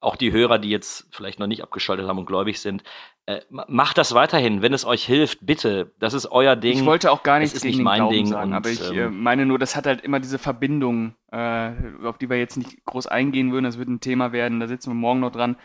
[0.00, 2.82] auch die Hörer, die jetzt vielleicht noch nicht abgeschaltet haben und gläubig sind,
[3.26, 5.92] äh, ma- macht das weiterhin, wenn es euch hilft, bitte.
[6.00, 6.78] Das ist euer Ding.
[6.80, 8.68] Ich wollte auch gar nichts ist gegen nicht den mein Glauben Ding sagen, und, aber
[8.70, 11.70] ich ähm, äh, meine nur, das hat halt immer diese Verbindung, äh,
[12.02, 13.64] auf die wir jetzt nicht groß eingehen würden.
[13.64, 15.56] Das wird ein Thema werden, da sitzen wir morgen noch dran.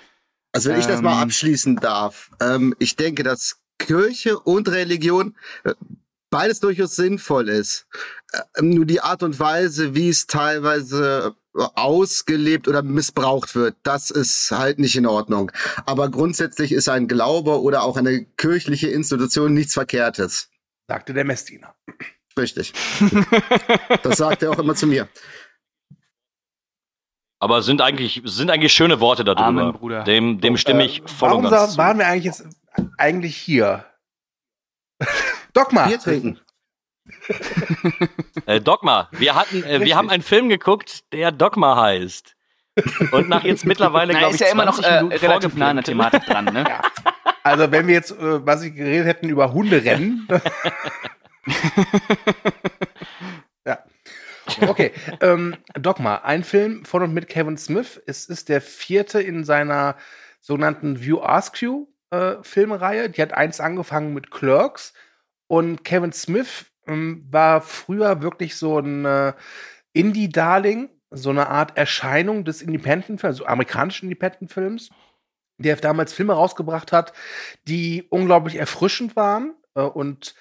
[0.53, 2.29] Also wenn ich das mal Ähm, abschließen darf.
[2.39, 5.73] Ähm, ich denke, dass Kirche und Religion äh,
[6.29, 7.87] beides durchaus sinnvoll ist.
[8.33, 14.09] Äh, nur die Art und Weise, wie es teilweise äh, ausgelebt oder missbraucht wird, das
[14.09, 15.51] ist halt nicht in Ordnung.
[15.85, 20.49] Aber grundsätzlich ist ein Glaube oder auch eine kirchliche Institution nichts Verkehrtes.
[20.87, 21.75] Sagte der Messdiener.
[22.37, 22.73] Richtig.
[24.03, 25.09] Das sagt er auch immer zu mir.
[27.39, 29.45] Aber sind eigentlich, sind eigentlich schöne Worte darüber.
[29.45, 30.03] Amen, Bruder.
[30.03, 31.77] Dem, dem stimme ich Äh, voll warum und ganz zu.
[31.77, 32.45] waren wir eigentlich jetzt
[32.97, 33.85] eigentlich hier?
[35.57, 35.87] Dogma.
[35.87, 36.39] Bier trinken.
[38.45, 39.09] Äh, Dogma.
[39.11, 42.35] Wir hatten, äh, wir haben einen Film geguckt, der Dogma heißt.
[43.11, 45.77] Und nach jetzt mittlerweile, glaube ist ich, ja immer noch 20 äh, relativ nah an
[45.77, 45.83] der.
[45.83, 46.63] Thematik dran, ne?
[47.43, 50.27] Also wenn wir jetzt, äh, was ich geredet hätten über Hunderennen.
[53.65, 53.79] ja.
[54.61, 54.91] Okay.
[55.21, 58.01] Ähm, Dogma, ein Film von und mit Kevin Smith.
[58.05, 59.95] Es ist der vierte in seiner
[60.41, 63.09] sogenannten View Ask You äh, Filmreihe.
[63.09, 64.93] Die hat eins angefangen mit Clerks.
[65.47, 69.33] Und Kevin Smith ähm, war früher wirklich so ein äh,
[69.93, 74.89] Indie-Darling, so eine Art Erscheinung des Independent-Films, also amerikanischen Independent-Films
[75.59, 77.13] der damals Filme rausgebracht hat,
[77.67, 80.35] die unglaublich erfrischend waren äh, und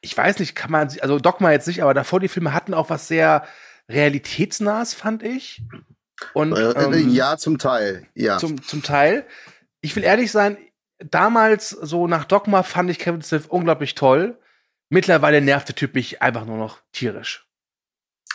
[0.00, 2.72] ich weiß nicht, kann man, sie- also Dogma jetzt nicht, aber davor die Filme hatten
[2.74, 3.44] auch was sehr
[3.88, 5.62] realitätsnahes, fand ich.
[6.34, 8.06] Und Äh, ähm, ja, zum Teil.
[8.14, 8.38] Ja.
[8.38, 9.26] zum, zum Teil.
[9.80, 10.56] Ich will ehrlich sein,
[10.98, 14.38] damals so nach Dogma fand ich Kevin Smith unglaublich toll.
[14.88, 17.46] Mittlerweile nervt der Typ mich einfach nur noch tierisch.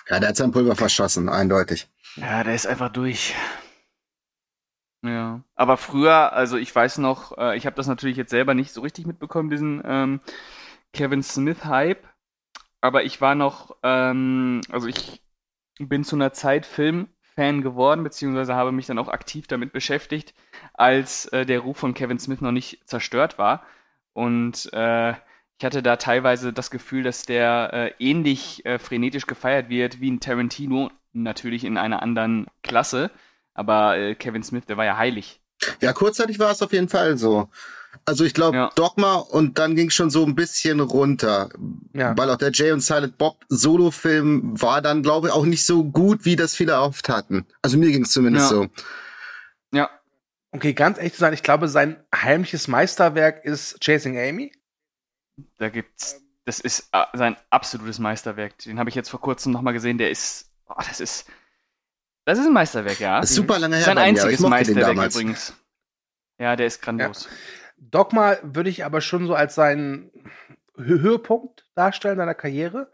[0.09, 1.87] ja, der hat sein Pulver verschossen, eindeutig.
[2.15, 3.33] Ja, der ist einfach durch.
[5.03, 5.41] Ja.
[5.55, 8.81] Aber früher, also ich weiß noch, äh, ich habe das natürlich jetzt selber nicht so
[8.81, 10.21] richtig mitbekommen, diesen ähm,
[10.93, 12.07] Kevin Smith-Hype.
[12.81, 15.21] Aber ich war noch, ähm, also ich
[15.79, 16.65] bin zu einer Zeit
[17.35, 20.33] Filmfan geworden, beziehungsweise habe mich dann auch aktiv damit beschäftigt,
[20.73, 23.63] als äh, der Ruf von Kevin Smith noch nicht zerstört war.
[24.13, 29.69] Und äh, ich hatte da teilweise das Gefühl, dass der äh, ähnlich äh, frenetisch gefeiert
[29.69, 33.11] wird wie ein Tarantino, natürlich in einer anderen Klasse.
[33.53, 35.39] Aber äh, Kevin Smith, der war ja heilig.
[35.79, 37.49] Ja, kurzzeitig war es auf jeden Fall so.
[38.05, 38.69] Also ich glaube Ja.
[38.75, 41.49] Dogma und dann ging es schon so ein bisschen runter.
[41.93, 42.17] Ja.
[42.17, 45.83] Weil auch der Jay und Silent Bob Solo-Film war dann, glaube ich, auch nicht so
[45.83, 47.45] gut, wie das viele erhofft hatten.
[47.61, 48.57] Also mir ging es zumindest Ja.
[48.57, 48.67] so.
[49.73, 49.89] Ja,
[50.53, 54.51] Okay, ganz ehrlich zu sein, ich glaube, sein heimliches Meisterwerk ist Chasing Amy.
[55.57, 58.57] da gibt's, das ist äh, sein absolutes Meisterwerk.
[58.59, 59.97] Den habe ich jetzt vor kurzem nochmal gesehen.
[59.97, 61.25] Der ist, oh, das ist,
[62.25, 63.21] das ist ein Meisterwerk, ja.
[63.21, 65.53] Das ist super lange her Sein einziges Meisterwerk übrigens.
[66.37, 67.29] Ja, der ist grandios.
[67.91, 70.11] Dogma würde ich aber schon so als seinen
[70.77, 72.91] Hö Höhepunkt darstellen seiner Karriere.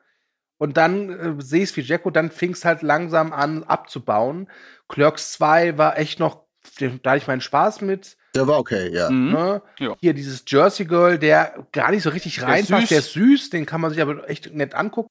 [0.58, 4.50] Und dann äh, sehe ich es wie Jacko, dann fing es halt langsam an abzubauen.
[4.90, 6.46] Clerks 2 war echt noch,
[6.80, 8.18] da hatte ich meinen Spaß mit.
[8.36, 9.10] Der war okay, ja.
[9.10, 9.32] Mhm.
[9.32, 9.62] Ne?
[9.80, 9.96] Ja.
[10.00, 13.82] Hier dieses Jersey Girl, der gar nicht so richtig reinpasst, der ist süß, den kann
[13.82, 15.10] man sich aber echt nett angucken.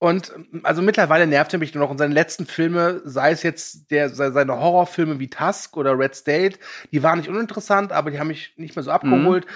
[0.00, 1.90] Und ähm, also mittlerweile nervt er mich nur noch.
[1.90, 6.14] Und seine letzten Filme, sei es jetzt der, se- seine Horrorfilme wie Tusk oder Red
[6.16, 6.58] State,
[6.90, 9.44] die waren nicht uninteressant, aber die haben mich nicht mehr so abgeholt.
[9.44, 9.50] Mhm.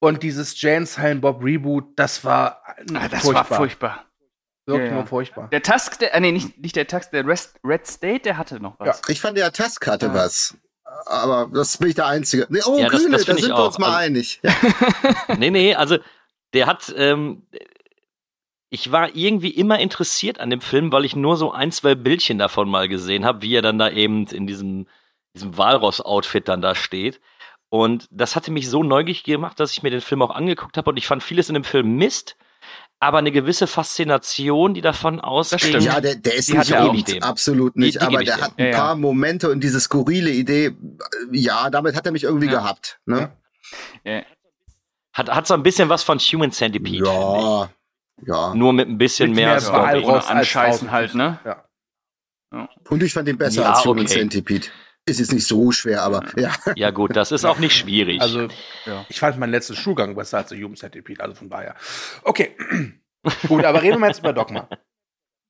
[0.00, 2.62] Und dieses Jane Silent Bob Reboot, das war
[2.94, 3.50] Ah, das furchtbar.
[3.50, 4.04] war furchtbar.
[4.64, 4.94] Wirklich Ja, ja.
[4.98, 5.48] nur furchtbar.
[5.52, 8.58] Der Tusk, der, äh, nee, nicht, nicht der Tusk, der Rest, Red State, der hatte
[8.60, 9.02] noch was.
[9.08, 10.14] Ich fand, der Tusk hatte Ja.
[10.14, 10.56] was.
[11.06, 12.46] Aber das bin ich der Einzige.
[12.48, 13.66] Nee, oh, Ja, das- Kühne, das da sind wir auch.
[13.66, 14.40] uns mal Also- einig.
[15.28, 15.36] Ja.
[15.36, 15.98] Nee, nee, also
[16.54, 17.42] der hat, ähm,
[18.70, 22.38] ich war irgendwie immer interessiert an dem Film, weil ich nur so ein, zwei Bildchen
[22.38, 24.86] davon mal gesehen habe, wie er dann da eben in diesem,
[25.34, 27.20] diesem Walross-Outfit dann da steht.
[27.68, 30.90] Und das hatte mich so neugierig gemacht, dass ich mir den Film auch angeguckt habe
[30.90, 32.36] und ich fand vieles in dem Film Mist,
[33.00, 35.84] aber eine gewisse Faszination, die davon stimmt.
[35.84, 36.56] Ja, der, der ist Die
[36.92, 37.22] nicht dem.
[37.22, 38.76] absolut Die- nicht, die gebe aber der hat ein Ja, ja.
[38.78, 40.72] paar Momente und diese skurrile Idee,
[41.32, 42.52] ja, damit hat er mich irgendwie Ja.
[42.60, 43.00] gehabt.
[43.06, 43.32] Ne?
[44.04, 44.22] Ja.
[45.12, 47.04] Hat, hat so ein bisschen was von Human Centipede.
[47.06, 47.70] Ja,
[48.26, 48.54] ja.
[48.54, 49.78] Nur mit ein bisschen Mit mehr, mehr Story.
[49.78, 51.38] Walross Ohne als Anscheißen halt, ne?
[51.44, 51.64] Ja.
[52.88, 54.14] Und ich fand den besser Ja, als Human okay.
[54.18, 54.66] Centipede.
[55.06, 56.52] Ist jetzt nicht so schwer, aber ja.
[56.74, 58.20] Ja gut, das ist auch nicht schwierig.
[58.20, 58.48] Also,
[58.84, 59.06] Ja.
[59.08, 61.74] ich fand meinen letzten Schulgang besser als der Human Centipede, also von daher.
[62.22, 62.56] Okay.
[63.48, 64.66] Gut, aber reden wir jetzt über Dogma.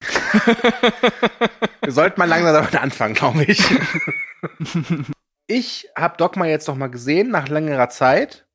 [1.83, 3.63] Wir sollten mal langsam damit anfangen, glaube ich.
[5.47, 8.49] Ich habe Dogma jetzt noch mal gesehen nach längerer Zeit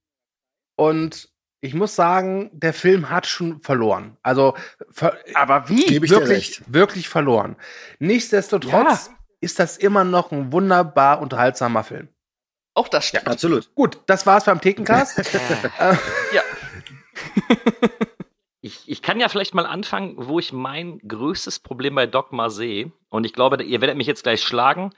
[0.78, 1.30] und
[1.66, 4.18] ich muss sagen, der Film hat schon verloren.
[4.22, 4.56] Also
[4.92, 6.02] ver Aber wie?
[6.10, 7.56] Wirklich, wirklich verloren.
[8.00, 9.10] Nichtsdestotrotz
[9.42, 12.10] ist das immer noch ein wunderbar unterhaltsamer Film.
[12.76, 13.28] Auch das stimmt.
[13.28, 13.74] Absolut.
[13.74, 15.22] Gut, das war's beim Thekencast.
[16.34, 16.42] Ja.
[18.62, 22.92] Ich, ich kann ja vielleicht mal anfangen, wo ich mein größtes Problem bei Dogma sehe.
[23.10, 24.92] Und ich glaube, ihr werdet mich jetzt gleich schlagen.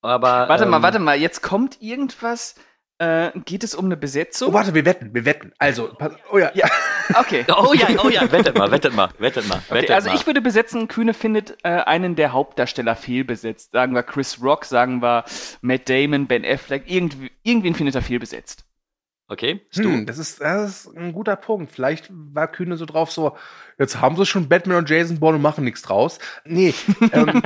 [0.00, 0.48] Aber.
[0.48, 2.54] Warte mal, ähm, warte mal, jetzt kommt irgendwas.
[2.98, 4.50] Äh, geht es um eine Besetzung?
[4.50, 5.52] oh, warte, wir wetten, wir wetten.
[5.58, 5.90] Also,
[6.30, 6.66] oh ja, Ja.
[7.14, 7.44] Okay.
[7.56, 10.16] Oh ja, oh ja, wettet mal, wettet mal, wettet mal, wettet Okay, also mal.
[10.16, 13.72] ich würde besetzen, Kühne findet äh, einen der Hauptdarsteller fehlbesetzt.
[13.72, 15.24] Sagen wir Chris Rock, sagen wir
[15.60, 18.64] Matt Damon, Ben Affleck, irgendwie, irgendwen findet er fehlbesetzt.
[19.28, 19.88] Okay, bist du?
[19.88, 21.72] hm, das, ist, das ist ein guter Punkt.
[21.72, 23.36] Vielleicht war Kühne so drauf, so,
[23.76, 26.20] jetzt haben sie schon Batman und Jason Bourne und machen nichts draus.
[26.44, 26.72] Nee,
[27.12, 27.42] ähm,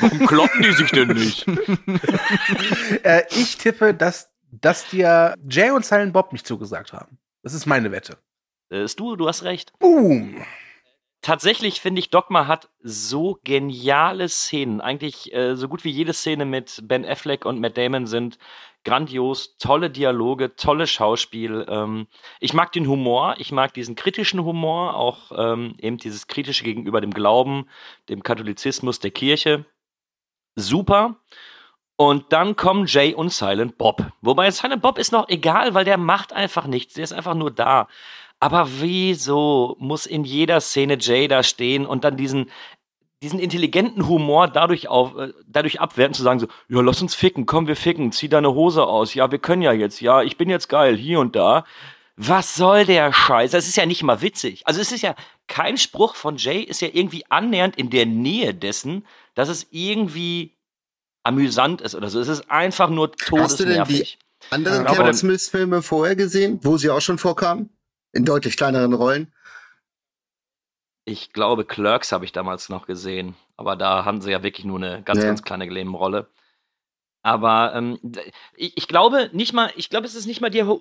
[0.00, 1.46] Warum kloppen die sich denn nicht?
[3.02, 7.18] äh, ich tippe, dass, dass dir Jay und Silent Bob nicht zugesagt haben.
[7.42, 8.18] Das ist meine Wette.
[8.70, 9.72] Äh, Ist du, du hast recht.
[9.78, 10.42] Boom.
[11.22, 14.80] Tatsächlich finde ich, Dogma hat so geniale Szenen.
[14.80, 18.38] Eigentlich äh, so gut wie jede Szene mit Ben Affleck und Matt Damon sind
[18.84, 21.66] grandios, tolle Dialoge, tolle Schauspiel.
[21.68, 22.06] Ähm,
[22.40, 27.02] ich mag den Humor, ich mag diesen kritischen Humor, auch ähm, eben dieses kritische gegenüber
[27.02, 27.68] dem Glauben,
[28.08, 29.66] dem Katholizismus, der Kirche.
[30.56, 31.16] Super.
[32.00, 34.06] Und dann kommen Jay und Silent Bob.
[34.22, 36.94] Wobei Silent Bob ist noch egal, weil der macht einfach nichts.
[36.94, 37.88] Der ist einfach nur da.
[38.38, 42.50] Aber wieso muss in jeder Szene Jay da stehen und dann diesen,
[43.22, 47.44] diesen intelligenten Humor dadurch, auf, äh, dadurch abwerten, zu sagen so, ja, lass uns ficken,
[47.44, 50.48] komm, wir ficken, zieh deine Hose aus, ja, wir können ja jetzt, ja, ich bin
[50.48, 51.64] jetzt geil, hier und da.
[52.16, 53.50] Was soll der Scheiß?
[53.50, 54.62] Das ist ja nicht mal witzig.
[54.66, 55.14] Also es ist ja,
[55.48, 60.56] kein Spruch von Jay ist ja irgendwie annähernd in der Nähe dessen, dass es irgendwie
[61.22, 62.20] amüsant ist oder so.
[62.20, 64.18] Es ist einfach nur Hast du denn die todesnervig.
[64.50, 67.70] anderen Kevin Smith-Filme vorher gesehen, wo sie auch schon vorkamen?
[68.12, 69.32] In deutlich kleineren Rollen?
[71.04, 74.78] Ich glaube, Clerks habe ich damals noch gesehen, aber da haben sie ja wirklich nur
[74.78, 75.26] eine ganz, Ja.
[75.26, 76.28] ganz kleine Nebenrolle.
[77.22, 77.98] Aber ähm,
[78.56, 80.78] ich, ich glaube nicht mal, ich glaube, es ist nicht mal der,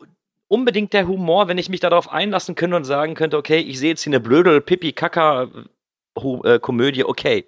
[0.48, 3.90] unbedingt der Humor, wenn ich mich darauf einlassen könnte und sagen könnte, okay, ich sehe
[3.90, 5.48] jetzt hier eine blöde pipi kaka
[6.62, 7.48] komödie okay.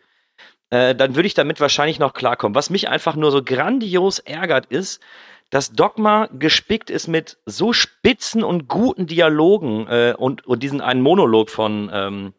[0.72, 2.56] Äh, dann würde ich damit wahrscheinlich noch klarkommen.
[2.56, 5.02] Was mich einfach nur so grandios ärgert, ist,
[5.52, 11.02] dass Dogma gespickt ist mit so spitzen und guten Dialogen äh, und, und diesen einen
[11.02, 12.34] Monolog von ähm,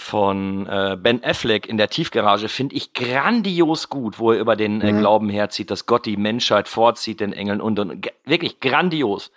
[0.00, 4.80] von äh, Ben Affleck in der Tiefgarage finde ich grandios gut, wo er über den
[4.80, 4.98] äh, Mhm.
[4.98, 9.30] Glauben herzieht, dass Gott die Menschheit vorzieht, den Engeln und, und wirklich grandios.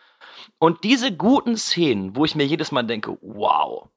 [0.59, 3.89] Und diese guten Szenen, wo ich mir jedes Mal denke, wow,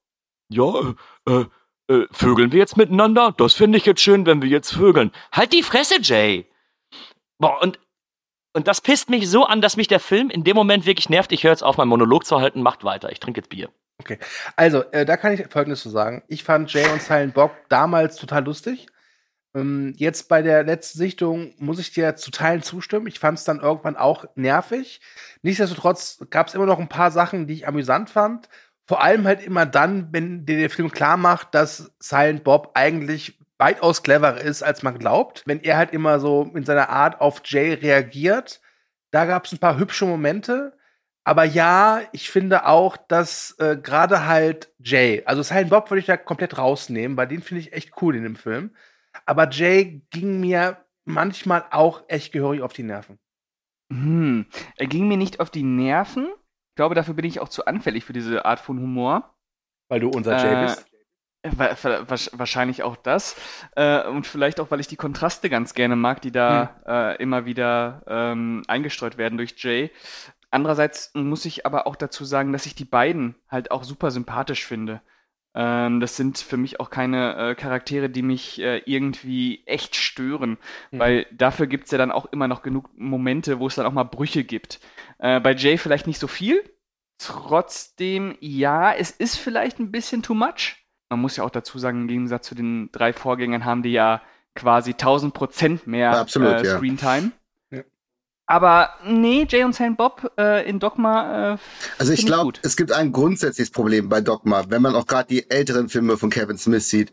[0.49, 0.95] ja,
[1.29, 1.45] äh,
[1.89, 3.35] äh, vögeln wir jetzt miteinander?
[3.37, 5.13] Das finde ich jetzt schön, wenn wir jetzt vögeln.
[5.33, 6.47] Halt die Fresse, Jay!
[7.39, 7.79] Boah, und,
[8.55, 11.33] und das pisst mich so an, dass mich der Film in dem Moment wirklich nervt.
[11.33, 13.13] Ich höre jetzt auf, meinen Monolog zu halten, macht weiter.
[13.13, 13.69] Ich trinke jetzt Bier.
[14.57, 16.23] Also, äh, da kann ich Folgendes zu sagen.
[16.29, 18.87] Ich fand Jay und Silent Bob damals total lustig.
[19.55, 23.07] Ähm, jetzt bei der letzten Sichtung muss ich dir zu Teilen zustimmen.
[23.07, 25.01] Ich fand es dann irgendwann auch nervig.
[25.43, 28.49] Nichtsdestotrotz gab es immer noch ein paar Sachen, die ich amüsant fand.
[28.87, 33.39] Vor allem halt immer dann, wenn dir der Film klar macht, dass Silent Bob eigentlich
[33.59, 35.43] weitaus cleverer ist, als man glaubt.
[35.47, 38.61] Wenn er halt immer so in seiner Art auf Jay reagiert.
[39.11, 40.77] Da gab es ein paar hübsche Momente.
[41.25, 46.07] Aber ja, ich finde auch, dass äh, gerade halt Jay, also Silent Bob würde ich
[46.07, 48.77] da komplett rausnehmen, weil den finde ich echt cool in dem Film.
[49.25, 53.19] Aber Jay ging mir manchmal auch echt gehörig auf die Nerven.
[53.91, 54.47] Hm.
[54.77, 56.29] Er ging mir nicht auf die Nerven.
[56.77, 59.35] Ich glaube, dafür bin ich auch zu anfällig für diese Art von Humor.
[59.89, 60.87] Weil du unser Jay Äh, bist.
[61.59, 63.35] wasch- Wahrscheinlich auch das.
[63.77, 67.47] Äh, und vielleicht auch, weil ich die Kontraste ganz gerne mag, die da äh, immer
[67.47, 69.91] wieder ähm, eingestreut werden durch Jay.
[70.51, 74.67] Andererseits muss ich aber auch dazu sagen, dass ich die beiden halt auch super sympathisch
[74.67, 75.01] finde.
[75.59, 80.59] Ähm, das sind für mich auch keine äh, Charaktere, die mich äh, irgendwie echt stören,
[80.91, 80.99] Mhm.
[80.99, 83.93] weil dafür gibt es ja dann auch immer noch genug Momente, wo es dann auch
[83.93, 84.81] mal Brüche gibt.
[85.19, 86.63] Äh, bei Jay vielleicht nicht so viel.
[87.19, 90.77] Trotzdem, ja, es ist vielleicht ein bisschen too much.
[91.09, 94.21] Man muss ja auch dazu sagen, im Gegensatz zu den drei Vorgängern haben die ja
[94.55, 96.77] quasi 1000 Prozent mehr Absolut, äh, ja.
[96.77, 97.27] Screentime.
[97.29, 97.33] Ja.
[98.47, 101.55] Aber nee, Jay und Saint Bob äh, in Dogma.
[101.55, 101.59] Äh,
[101.99, 105.51] Also ich glaube, es gibt ein grundsätzliches Problem bei Dogma, wenn man auch gerade die
[105.51, 107.13] älteren Filme von Kevin Smith sieht.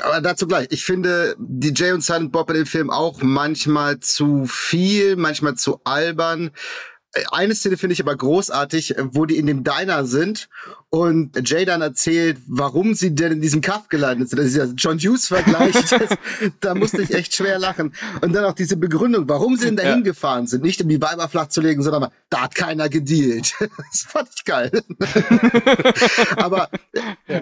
[0.00, 0.68] Aber dazu gleich.
[0.70, 5.54] Ich finde die Jay und Silent Bob in dem Film auch manchmal zu viel, manchmal
[5.54, 6.50] zu albern.
[7.12, 10.48] Äh, Eine Szene finde ich aber großartig, wo die in dem Diner sind
[10.90, 14.38] und Jay dann erzählt, warum sie denn in diesem Kaff gelandet sind.
[14.38, 15.74] Das ist ja John Hughes-Vergleich.
[15.90, 16.16] Das-
[16.60, 17.92] da musste ich echt schwer lachen.
[18.22, 19.94] Und dann auch diese Begründung, warum sie denn da Ja.
[19.94, 20.62] hingefahren sind.
[20.62, 23.54] Nicht um die Weiber flach zu legen, sondern mal, da hat keiner gedealt.
[23.90, 24.70] Das fand ich geil.
[26.36, 26.68] aber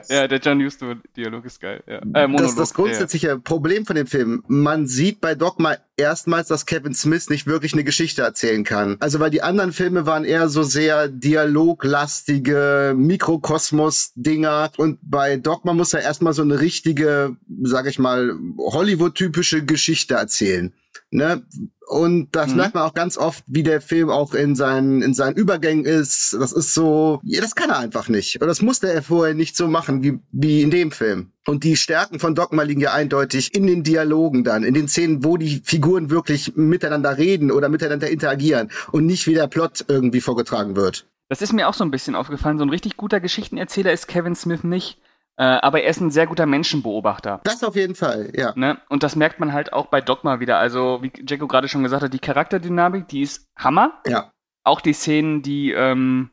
[0.09, 1.83] Ja, der John Huston-Dialog ist geil.
[1.87, 1.99] Ja.
[1.99, 2.75] Äh, Monolog, das, das ja.
[2.77, 7.73] grundsätzliche Problem von dem Film, man sieht bei Dogma erstmals, dass Kevin Smith nicht wirklich
[7.73, 8.97] eine Geschichte erzählen kann.
[9.01, 12.95] Also weil die anderen Filme waren eher so sehr dialoglastige
[13.37, 20.15] Mikrokosmos-Dinger und bei Dogma muss er erstmal so eine richtige, sag ich mal, Hollywood-typische Geschichte
[20.15, 20.73] erzählen.
[21.11, 21.43] Ne?
[21.89, 22.57] Und das Mhm.
[22.57, 26.37] merkt man auch ganz oft, wie der Film auch in seinen, in seinen Übergängen ist.
[26.39, 28.41] Das ist so, ja, das kann er einfach nicht.
[28.41, 31.31] Und das musste er vorher nicht so machen, wie, wie in dem Film.
[31.47, 35.23] Und die Stärken von Dogma liegen ja eindeutig in den Dialogen dann, in den Szenen,
[35.23, 40.21] wo die Figuren wirklich miteinander reden oder miteinander interagieren und nicht wie der Plot irgendwie
[40.21, 41.07] vorgetragen wird.
[41.29, 42.59] Das ist mir auch so ein bisschen aufgefallen.
[42.59, 44.99] So ein richtig guter Geschichtenerzähler ist Kevin Smith nicht.
[45.39, 47.41] Äh, aber er ist ein sehr guter Menschenbeobachter.
[47.45, 48.53] Das auf jeden Fall, ja.
[48.57, 48.79] Ne?
[48.89, 50.59] Und das merkt man halt auch bei Dogma wieder.
[50.59, 54.01] Also, wie Jacko gerade schon gesagt hat, die Charakterdynamik, die ist Hammer.
[54.07, 54.31] Ja.
[54.65, 56.31] Auch die Szenen, die ähm,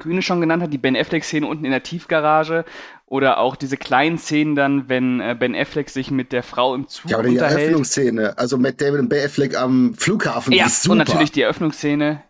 [0.00, 2.64] Kühne schon genannt hat, die Ben Affleck-Szene unten in der Tiefgarage.
[3.06, 6.88] Oder auch diese kleinen Szenen dann, wenn äh, Ben Affleck sich mit der Frau im
[6.88, 7.60] Zug Ja, oder die unterhält.
[7.60, 10.92] Eröffnungsszene, also Matt Damon und Ben Affleck am Flughafen, die Ja, ist super.
[10.92, 12.20] und natürlich die Eröffnungsszene.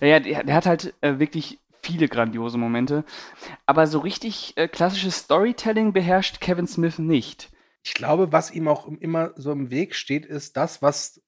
[0.00, 3.04] Ja, der, der hat halt äh, wirklich viele grandiose Momente.
[3.66, 7.50] Aber so richtig äh, klassisches Storytelling beherrscht Kevin Smith nicht.
[7.82, 11.20] Ich glaube, was ihm auch immer so im Weg steht, ist das, was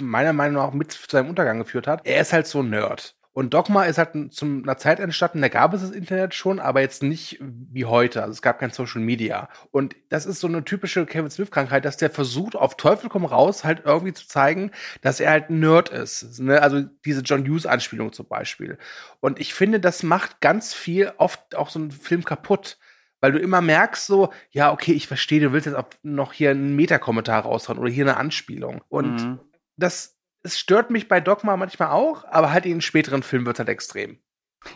[0.00, 2.06] meiner Meinung nach mit zu seinem Untergang geführt hat.
[2.06, 3.14] Er ist halt so ein Nerd.
[3.32, 6.80] Und Dogma ist halt zu einer Zeit entstanden, da gab es das Internet schon, aber
[6.80, 8.22] jetzt nicht wie heute.
[8.22, 9.48] Also es gab kein Social Media.
[9.70, 13.62] Und das ist so eine typische Kevin Smith-Krankheit, dass der versucht, auf Teufel komm raus,
[13.62, 16.40] halt irgendwie zu zeigen, dass er halt ein Nerd ist.
[16.40, 16.60] Ne?
[16.60, 18.78] Also diese John Hughes-Anspielung zum Beispiel.
[19.20, 22.78] Und ich finde, das macht ganz viel oft auch so einen Film kaputt.
[23.22, 26.52] Weil du immer merkst, so, ja, okay, ich verstehe, du willst jetzt auch noch hier
[26.52, 28.82] einen Meta-Kommentar raushauen oder hier eine Anspielung.
[28.88, 29.40] Und Mhm.
[29.76, 33.56] das, es stört mich bei Dogma manchmal auch, aber halt in den späteren Filmen wird
[33.56, 34.18] es halt extrem.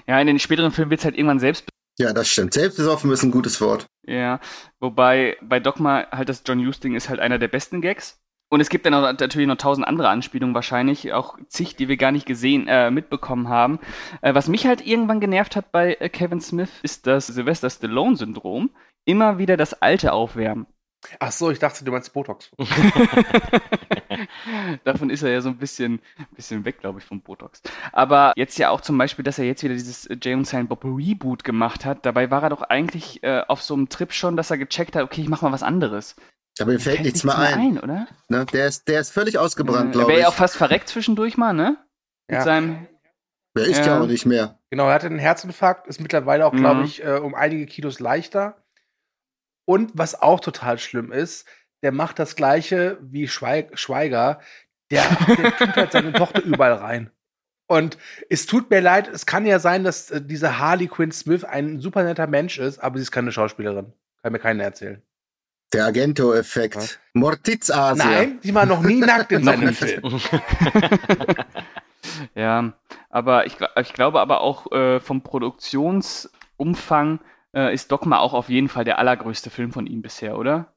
[0.06, 1.68] Ja, in den späteren Filmen wird es halt irgendwann selbst.
[1.98, 2.54] Ja, das stimmt.
[2.54, 3.86] Selbstbesoffen ist ein gutes Wort.
[4.06, 4.40] Ja,
[4.80, 8.20] wobei bei Dogma halt das John Hughes-Ding ist halt einer der besten Gags.
[8.50, 11.96] Und es gibt dann auch natürlich noch tausend andere Anspielungen wahrscheinlich, auch zig, die wir
[11.96, 13.80] gar nicht gesehen, äh, mitbekommen haben.
[14.22, 18.70] Äh, was mich halt irgendwann genervt hat bei äh, Kevin Smith, ist das Sylvester Stallone-Syndrom.
[19.06, 20.66] Immer wieder das Alte aufwärmen.
[21.18, 22.50] Ach so, ich dachte, du meinst Botox.
[24.84, 26.00] Davon ist er ja so ein bisschen,
[26.32, 27.62] bisschen weg, glaube ich, vom Botox.
[27.92, 30.68] Aber jetzt ja auch zum Beispiel, dass er jetzt wieder dieses äh, Jay und Silent
[30.68, 32.04] Bob Reboot gemacht hat.
[32.06, 35.02] Dabei war er doch eigentlich äh, auf so einem Trip schon, dass er gecheckt hat,
[35.04, 36.16] okay, ich mach mal was anderes.
[36.60, 37.78] Aber mir fällt Fällt nichts mehr ein.
[37.80, 38.06] oder?
[38.28, 38.46] Ne?
[38.52, 40.22] Der, ist, der ist völlig ausgebrannt, Äh, glaube Wäre ich.
[40.22, 41.76] ja auch fast verreckt zwischendurch mal, ne?
[42.28, 42.44] Mit Ja.
[42.44, 42.86] seinem.
[43.56, 44.00] Der ist ja.
[44.00, 44.58] Auch nicht mehr.
[44.70, 46.84] Genau, er hatte einen Herzinfarkt, ist mittlerweile auch, glaube Mhm.
[46.86, 48.64] ich, äh, um einige Kilos leichter.
[49.66, 51.46] Und was auch total schlimm ist,
[51.84, 54.40] der macht das gleiche wie Schweig Schweiger.
[54.90, 55.04] Der,
[55.36, 57.10] der tut halt seine Tochter überall rein.
[57.66, 57.96] Und
[58.28, 61.80] es tut mir leid, es kann ja sein, dass äh, diese Harley Quinn Smith ein
[61.80, 63.92] super netter Mensch ist, aber sie ist keine Schauspielerin.
[64.22, 65.02] Kann mir keiner erzählen.
[65.72, 67.00] Der Argento-Effekt.
[67.14, 68.04] Mortiz-Asia.
[68.04, 70.02] Nein, die war noch nie nackt in seinem Film.
[72.34, 72.74] Ja,
[73.08, 77.20] aber ich, ich glaube aber auch äh, vom Produktionsumfang
[77.54, 80.73] äh, ist Dogma auch auf jeden Fall der allergrößte Film von ihm bisher, oder?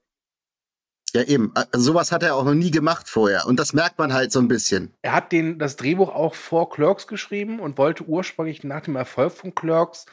[1.18, 1.52] Ja, eben.
[1.56, 3.46] Also sowas hat er auch noch nie gemacht vorher.
[3.48, 4.94] Und das merkt man halt so ein bisschen.
[5.02, 9.34] Er hat den, das Drehbuch auch vor Clerks geschrieben und wollte ursprünglich nach dem Erfolg
[9.34, 10.06] von Clerks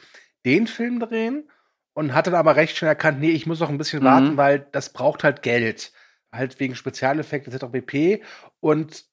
[0.45, 1.49] den Film drehen
[1.93, 4.05] und hat dann aber recht schnell erkannt, nee, ich muss noch ein bisschen Mhm.
[4.07, 5.91] warten, weil das braucht halt Geld.
[6.31, 7.65] Halt wegen Spezialeffekte etc.
[7.71, 8.23] pp.
[8.59, 9.05] Und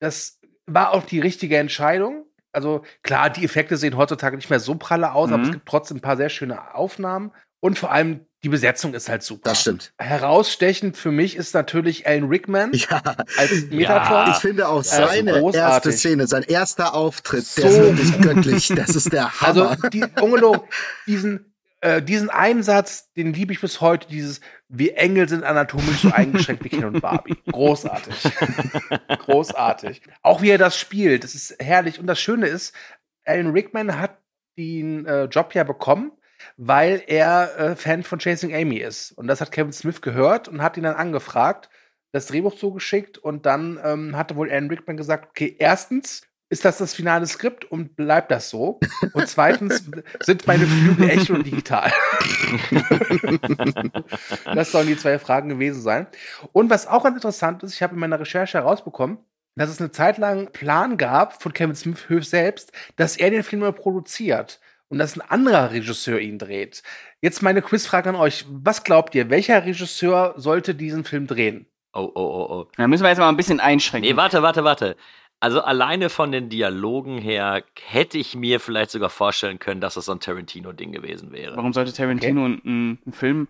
[0.00, 2.24] das war auch die richtige Entscheidung.
[2.52, 5.44] Also klar, die Effekte sehen heutzutage nicht mehr so pralle aus, aber Mhm.
[5.44, 7.32] es gibt trotzdem ein paar sehr schöne Aufnahmen.
[7.60, 9.50] Und vor allem die Besetzung ist halt super.
[9.50, 9.92] Das stimmt.
[9.98, 13.02] Herausstechend für mich ist natürlich Alan Rickman Ja,
[13.36, 14.30] als Metatron.
[14.30, 17.82] ich finde auch Ja, das ist seine erste Szene, sein erster Auftritt, der ist So
[17.82, 18.68] wirklich göttlich.
[18.76, 19.90] Das ist der Also Hammer.
[19.90, 20.60] die, ungelogen,
[21.06, 26.12] diesen, äh, diesen Einsatz, den liebe ich bis heute, dieses, wir Engel sind anatomisch so
[26.12, 27.36] eingeschränkt wie Ken und Barbie.
[27.50, 28.14] Großartig.
[29.24, 30.02] Großartig.
[30.22, 31.98] Auch wie er das spielt, das ist herrlich.
[31.98, 32.74] Und das Schöne ist,
[33.24, 34.18] Alan Rickman hat
[34.56, 36.12] den äh, Job ja bekommen,
[36.56, 39.12] weil er äh, Fan von Chasing Amy ist.
[39.12, 41.68] Und das hat Kevin Smith gehört und hat ihn dann angefragt,
[42.12, 46.78] das Drehbuch zugeschickt und dann ähm, hatte wohl Alan Rickman gesagt, okay, erstens ist das
[46.78, 48.80] das finale Skript und bleibt das so.
[49.12, 49.84] Und zweitens
[50.20, 51.92] sind meine Flügel echt und digital.
[54.54, 56.06] das sollen die zwei Fragen gewesen sein.
[56.52, 59.18] Und was auch ganz interessant ist, ich habe in meiner Recherche herausbekommen,
[59.56, 63.42] dass es eine Zeit lang einen Plan gab von Kevin Smith selbst, dass er den
[63.42, 66.82] Film mal produziert und dass ein anderer Regisseur ihn dreht.
[67.20, 68.46] Jetzt meine Quizfrage an euch.
[68.48, 71.66] Was glaubt ihr, welcher Regisseur sollte diesen Film drehen?
[71.92, 72.66] Oh, oh, oh, oh.
[72.76, 74.10] Da müssen wir jetzt mal ein bisschen einschränken.
[74.10, 74.96] Nee, warte, warte, warte.
[75.40, 80.06] Also alleine von den Dialogen her hätte ich mir vielleicht sogar vorstellen können, dass das
[80.06, 81.56] so ein Tarantino-Ding gewesen wäre.
[81.56, 83.48] Warum sollte Tarantino einen, einen Film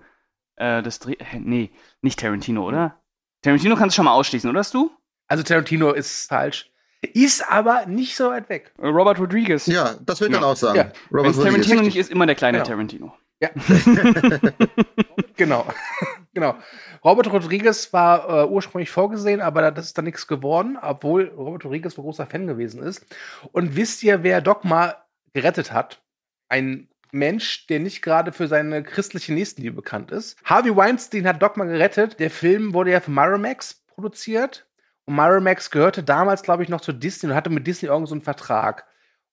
[0.59, 1.17] äh, das Dreh.
[1.19, 1.71] Hä, Nee,
[2.03, 3.01] nicht Tarantino, oder?
[3.43, 4.91] Tarantino kannst du schon mal ausschließen, oder hast du?
[5.29, 6.71] Also Tarantino ist falsch.
[7.01, 8.73] Ist aber nicht so weit weg.
[8.79, 9.67] Äh, Robert Rodriguez.
[9.67, 10.41] Ja, das will ich Ja.
[10.41, 10.77] dann auch sagen.
[10.79, 10.93] Ja.
[11.11, 11.81] Wenn Tarantino Rodriguez.
[11.83, 12.69] nicht ist, immer der kleine Genau.
[12.69, 13.15] Tarantino.
[13.41, 13.51] Ja.
[15.37, 15.67] genau.
[16.35, 16.57] genau.
[17.05, 21.97] Robert Rodriguez war äh, ursprünglich vorgesehen, aber das ist dann nichts geworden, obwohl Robert Rodriguez
[21.97, 23.07] ein großer Fan gewesen ist.
[23.53, 24.97] Und wisst ihr, wer Dogma
[25.33, 26.03] gerettet hat?
[26.49, 30.37] Ein Mensch, der nicht gerade für seine christliche Nächstenliebe bekannt ist.
[30.45, 32.19] Harvey Weinstein hat Dogma gerettet.
[32.19, 34.67] Der Film wurde ja von Miramax produziert.
[35.09, 38.15] Und Miramax gehörte damals, glaube ich, noch zu Disney und hatte mit Disney irgend so
[38.15, 38.85] einen Vertrag.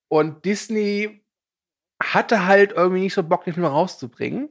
[0.08, 1.22] Und Disney
[2.02, 4.48] hatte halt irgendwie nicht so Bock, den Film rauszubringen.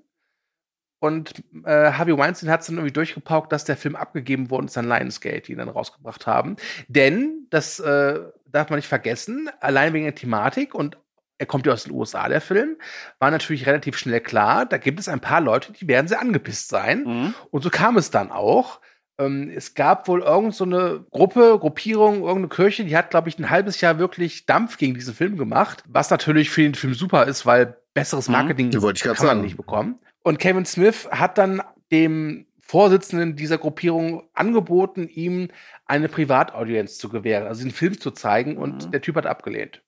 [0.99, 4.77] Und äh, Harvey Weinstein hat es dann irgendwie durchgepaukt, dass der Film abgegeben worden ist
[4.77, 6.57] an Lionsgate, die ihn dann rausgebracht haben.
[6.89, 10.95] Denn, das äh, darf man nicht vergessen, allein wegen der Thematik und
[11.39, 12.77] er kommt ja aus den USA, der Film,
[13.17, 16.69] war natürlich relativ schnell klar, da gibt es ein paar Leute, die werden sehr angepisst
[16.69, 17.03] sein.
[17.03, 17.33] Mhm.
[17.49, 18.79] Und so kam es dann auch.
[19.17, 23.39] Ähm, es gab wohl irgend so eine Gruppe, Gruppierung, irgendeine Kirche, die hat, glaube ich,
[23.39, 27.25] ein halbes Jahr wirklich Dampf gegen diesen Film gemacht, was natürlich für den Film super
[27.25, 28.33] ist, weil besseres Mhm.
[28.33, 29.41] Marketing Ja, wollte ich kann man sagen.
[29.41, 29.99] nicht bekommen.
[30.23, 31.61] Und Kevin Smith hat dann
[31.91, 35.49] dem Vorsitzenden dieser Gruppierung angeboten, ihm
[35.85, 38.91] eine Privataudienz zu gewähren, also den Film zu zeigen, und Mhm.
[38.91, 39.81] der Typ hat abgelehnt.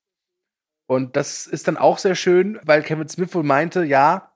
[0.85, 4.31] Und das ist dann auch sehr schön, weil Kevin Smith wohl meinte, ja,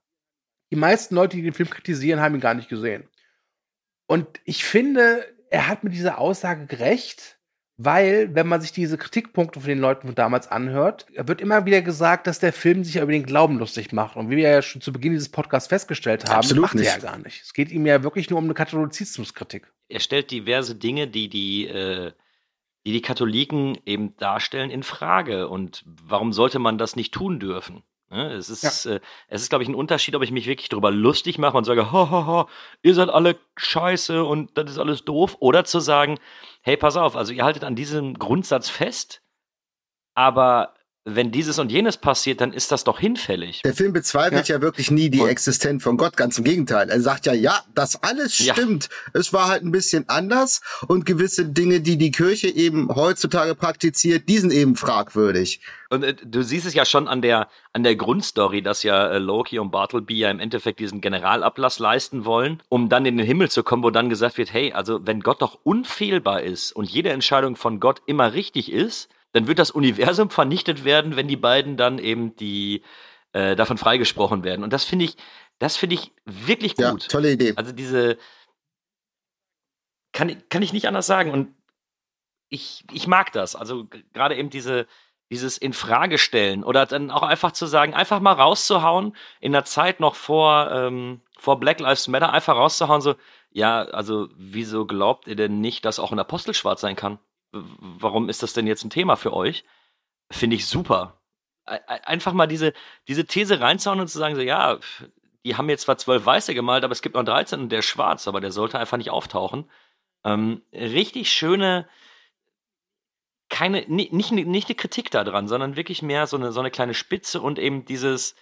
[0.71, 3.07] die meisten Leute, die den Film kritisieren, haben ihn gar nicht gesehen.
[4.11, 7.39] Und ich finde, er hat mit dieser Aussage gerecht,
[7.77, 11.81] weil, wenn man sich diese Kritikpunkte von den Leuten von damals anhört, wird immer wieder
[11.81, 14.17] gesagt, dass der Film sich über den Glauben lustig macht.
[14.17, 16.93] Und wie wir ja schon zu Beginn dieses Podcasts festgestellt haben, Absolut macht er ja
[16.95, 17.03] nicht.
[17.03, 17.41] gar nicht.
[17.41, 19.71] Es geht ihm ja wirklich nur um eine Katholizismuskritik.
[19.87, 22.11] er stellt diverse Dinge, die die, äh,
[22.85, 25.47] die die Katholiken eben darstellen, in Frage.
[25.47, 27.81] Und warum sollte man das nicht tun dürfen?
[28.11, 28.33] Ne?
[28.33, 28.99] Es ist, äh,
[29.29, 31.91] es ist, glaube ich, ein Unterschied, ob ich mich wirklich darüber lustig mache und sage,
[31.91, 32.47] ha, ha, ha,
[32.83, 35.37] ihr seid alle scheiße und das ist alles doof.
[35.39, 36.19] Oder zu sagen,
[36.61, 39.23] hey, pass auf, also ihr haltet an diesem Grundsatz fest,
[40.13, 40.73] aber
[41.03, 43.63] wenn dieses und jenes passiert, dann ist das doch hinfällig.
[43.63, 46.89] Der Film bezweifelt ja, wirklich nie die Und- Existenz von Gott, ganz im Gegenteil.
[46.89, 48.53] Er sagt ja, ja, das alles Ja.
[48.53, 48.89] stimmt.
[49.13, 54.29] Es war halt ein bisschen anders und gewisse Dinge, die die Kirche eben heutzutage praktiziert,
[54.29, 55.61] die sind eben fragwürdig.
[55.89, 59.17] Und äh, du siehst es ja schon an der, an der Grundstory, dass ja äh,
[59.17, 63.49] Loki und Bartleby ja im Endeffekt diesen Generalablass leisten wollen, um dann in den Himmel
[63.49, 67.09] zu kommen, wo dann gesagt wird, hey, also wenn Gott doch unfehlbar ist und jede
[67.09, 71.77] Entscheidung von Gott immer richtig ist, dann wird das Universum vernichtet werden, wenn die beiden
[71.77, 72.83] dann eben die
[73.33, 74.63] äh, davon freigesprochen werden.
[74.63, 75.15] Und das finde ich,
[75.59, 77.07] das finde ich wirklich Ja, gut.
[77.09, 77.53] tolle Idee.
[77.55, 78.17] Also diese
[80.11, 81.31] kann, ich- kann ich nicht anders sagen.
[81.31, 81.55] Und
[82.49, 83.55] ich, ich mag das.
[83.55, 84.85] Also gerade eben diese,
[85.29, 90.15] dieses Infragestellen oder dann auch einfach zu sagen, einfach mal rauszuhauen in der Zeit noch
[90.15, 93.15] vor, ähm, vor Black Lives Matter einfach rauszuhauen, so,
[93.51, 97.19] ja, also wieso glaubt ihr denn nicht, dass auch ein Apostel schwarz sein kann?
[97.51, 99.63] Warum ist das denn jetzt ein Thema für euch?
[100.31, 101.21] Finde ich super.
[101.65, 102.73] Einfach mal diese,
[103.07, 104.79] diese These reinzuhauen und zu sagen, so, ja,
[105.45, 107.85] die haben jetzt zwar zwölf Weiße gemalt, aber es gibt noch 13 und der ist
[107.85, 109.69] schwarz, aber der sollte einfach nicht auftauchen.
[110.23, 111.87] Ähm, richtig schöne,
[113.49, 116.93] keine, ni- nicht, nicht eine Kritik daran, sondern wirklich mehr so eine, so eine kleine
[116.93, 118.35] Spitze und eben dieses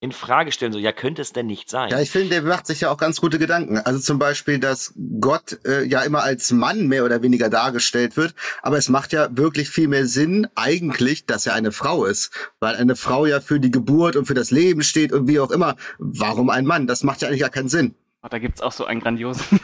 [0.00, 1.90] in Frage stellen, so, ja, könnte es denn nicht sein?
[1.90, 3.78] Ja, ich finde, der macht sich ja auch ganz gute Gedanken.
[3.78, 8.34] Also zum Beispiel, dass Gott äh, ja immer als Mann mehr oder weniger dargestellt wird,
[8.62, 12.30] aber es macht ja wirklich viel mehr Sinn eigentlich, dass er eine Frau ist,
[12.60, 15.50] weil eine Frau ja für die Geburt und für das Leben steht und wie auch
[15.50, 15.76] immer.
[15.98, 16.86] Warum ein Mann?
[16.86, 17.94] Das macht ja eigentlich gar keinen Sinn.
[18.22, 19.60] Oh, da gibt's auch so einen grandiosen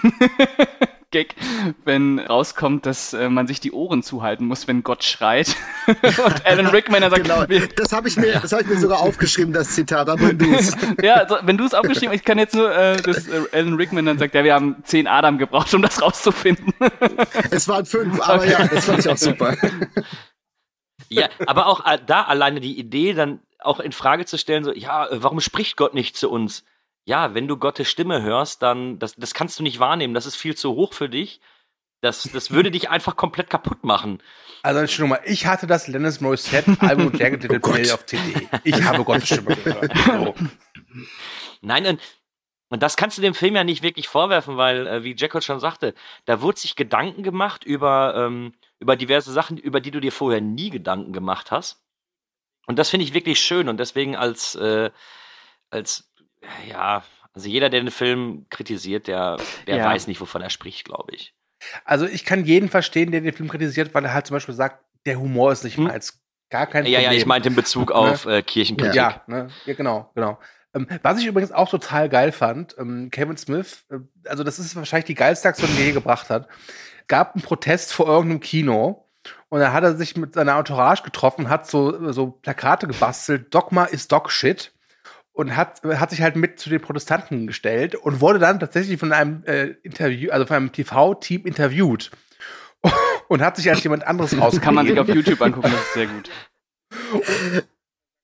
[1.12, 1.36] Gag,
[1.84, 5.54] wenn rauskommt, dass äh, man sich die Ohren zuhalten muss, wenn Gott schreit.
[5.86, 8.78] Und Alan Rickman dann sagt, Genau, wir- das habe ich mir, das habe ich mir
[8.78, 10.46] sogar aufgeschrieben, das Zitat, aber du
[11.02, 13.74] ja, also, wenn du es aufgeschrieben hast, ich kann jetzt nur, äh, dass äh, Alan
[13.74, 16.74] Rickman dann sagt, ja, wir haben zehn Adam gebraucht, um das rauszufinden.
[17.50, 19.54] Es waren fünf, aber ja, das fand ich auch super.
[21.08, 24.72] Ja, aber auch äh, da alleine die Idee dann auch in Frage zu stellen, so,
[24.72, 26.64] ja, äh, warum spricht Gott nicht zu uns?
[27.04, 30.36] Ja, wenn du Gottes Stimme hörst, dann, das, das kannst du nicht wahrnehmen, das ist
[30.36, 31.40] viel zu hoch für dich.
[32.00, 34.22] Das, das würde dich einfach komplett kaputt machen.
[34.62, 38.48] Also Entschuldigung mal, ich hatte das Lennis Morissette Album Jagged Little Pill auf CD.
[38.62, 39.92] Ich habe Gottes Stimme gehört.
[40.06, 40.34] So.
[41.62, 42.00] Nein, und,
[42.68, 45.58] und das kannst du dem Film ja nicht wirklich vorwerfen, weil, äh, wie Jackal schon
[45.58, 45.94] sagte,
[46.26, 50.40] da wurde sich Gedanken gemacht über, ähm, über diverse Sachen, über die du dir vorher
[50.40, 51.82] nie Gedanken gemacht hast.
[52.66, 54.90] Und das finde ich wirklich schön und deswegen als, äh,
[55.70, 56.11] als,
[56.68, 59.86] ja, also jeder, der den Film kritisiert, der, der Ja.
[59.86, 61.34] weiß nicht, wovon er spricht, glaube ich.
[61.84, 64.84] Also ich kann jeden verstehen, der den Film kritisiert, weil er halt zum Beispiel sagt,
[65.06, 66.20] der Humor ist nicht meins.
[66.50, 66.92] Gar kein Hm?
[66.92, 67.12] Ja, Problem.
[67.12, 68.94] ja, ich meinte in Bezug auf äh, Kirchenkritik.
[68.94, 69.48] Ja, ne?
[69.64, 70.38] ja, genau, genau.
[70.74, 74.74] Ähm, was ich übrigens auch total geil fand, ähm, Kevin Smith, äh, also das ist
[74.76, 76.48] wahrscheinlich die geilste Aktion, die er je gebracht hat,
[77.08, 79.08] gab einen Protest vor irgendeinem Kino
[79.48, 83.84] und da hat er sich mit seiner Entourage getroffen, hat so, so Plakate gebastelt, Dogma
[83.84, 84.72] ist Dog Shit
[85.32, 89.12] und hat, hat sich halt mit zu den Protestanten gestellt und wurde dann tatsächlich von
[89.12, 92.10] einem äh, Interview, also von einem TV-Team interviewt
[93.28, 94.60] und hat sich als jemand anderes raus.
[94.60, 96.30] Kann man sich auf YouTube angucken, das ist sehr gut.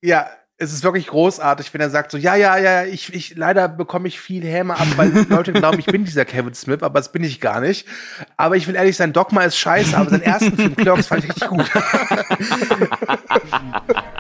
[0.03, 0.29] Ja,
[0.61, 4.09] es ist wirklich großartig, wenn er sagt so, ja, ja, ja, ich, ich leider bekomme
[4.09, 7.23] ich viel Häme ab, weil Leute glauben, ich bin dieser Kevin Smith, aber das bin
[7.23, 7.87] ich gar nicht.
[8.37, 11.31] Aber ich will ehrlich sein, Dogma ist scheiße, aber seinen ersten Film Clerks fand ich
[11.31, 11.71] richtig gut.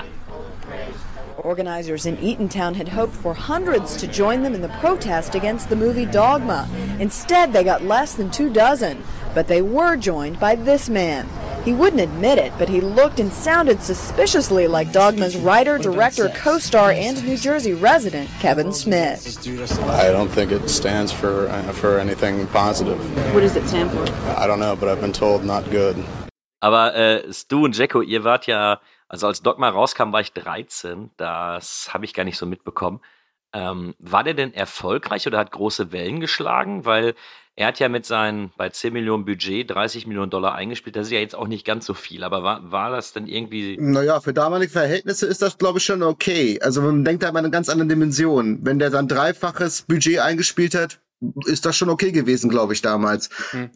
[1.49, 5.77] Organizers in Eatontown had hoped for hundreds to join them in the protest against the
[5.77, 6.69] movie Dogma.
[7.01, 9.03] Instead, they got less than two dozen.
[9.35, 11.27] But they were joined by this man.
[11.65, 16.59] He wouldn't admit it, but he looked and sounded suspiciously like Dogma's writer, director, co
[16.59, 19.39] star, and New Jersey resident, Kevin Smith.
[19.89, 22.99] I don't think it stands for uh, for anything positive.
[23.33, 24.05] What does it stand for?
[24.37, 25.97] I don't know, but I've been told not good.
[26.61, 31.11] Aber äh, Stu und Jacko, ihr wart ja, also als Dogma rauskam, war ich 13.
[31.17, 33.01] Das habe ich gar nicht so mitbekommen.
[33.55, 36.85] Ähm, war der denn erfolgreich oder hat große Wellen geschlagen?
[36.85, 37.15] Weil
[37.57, 40.95] er hat ja mit seinen bei 10 Millionen Budget 30 Millionen Dollar eingespielt.
[40.95, 42.23] Das ist ja jetzt auch nicht ganz so viel.
[42.23, 43.77] Aber war, war das denn irgendwie.
[43.81, 46.61] Naja, für damalige Verhältnisse ist das, glaube ich, schon okay.
[46.63, 48.61] Also man denkt da an eine ganz andere Dimension.
[48.63, 51.01] Wenn der dann dreifaches Budget eingespielt hat,
[51.47, 53.29] ist das schon okay gewesen, glaube ich, damals.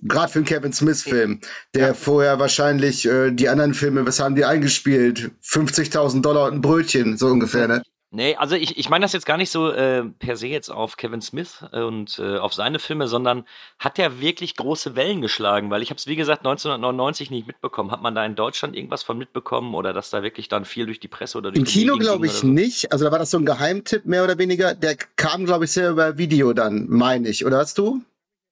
[0.02, 1.40] Gerade für einen Kevin Smith-Film,
[1.74, 5.32] der vorher wahrscheinlich äh, die anderen Filme, was haben die eingespielt?
[5.44, 7.82] 50.000 Dollar und ein Brötchen, so ungefähr, ne?
[8.14, 10.98] Nee, also ich, ich meine das jetzt gar nicht so äh, per se jetzt auf
[10.98, 13.46] Kevin Smith und äh, auf seine Filme, sondern
[13.78, 15.70] hat er wirklich große Wellen geschlagen?
[15.70, 17.90] Weil ich habe es, wie gesagt, 1999 nicht mitbekommen.
[17.90, 21.00] Hat man da in Deutschland irgendwas von mitbekommen oder dass da wirklich dann viel durch
[21.00, 22.46] die Presse oder durch Im die Kino glaube ich so?
[22.46, 22.92] nicht.
[22.92, 24.74] Also da war das so ein Geheimtipp, mehr oder weniger.
[24.74, 27.46] Der kam, glaube ich, sehr über Video dann, meine ich.
[27.46, 28.02] Oder hast du?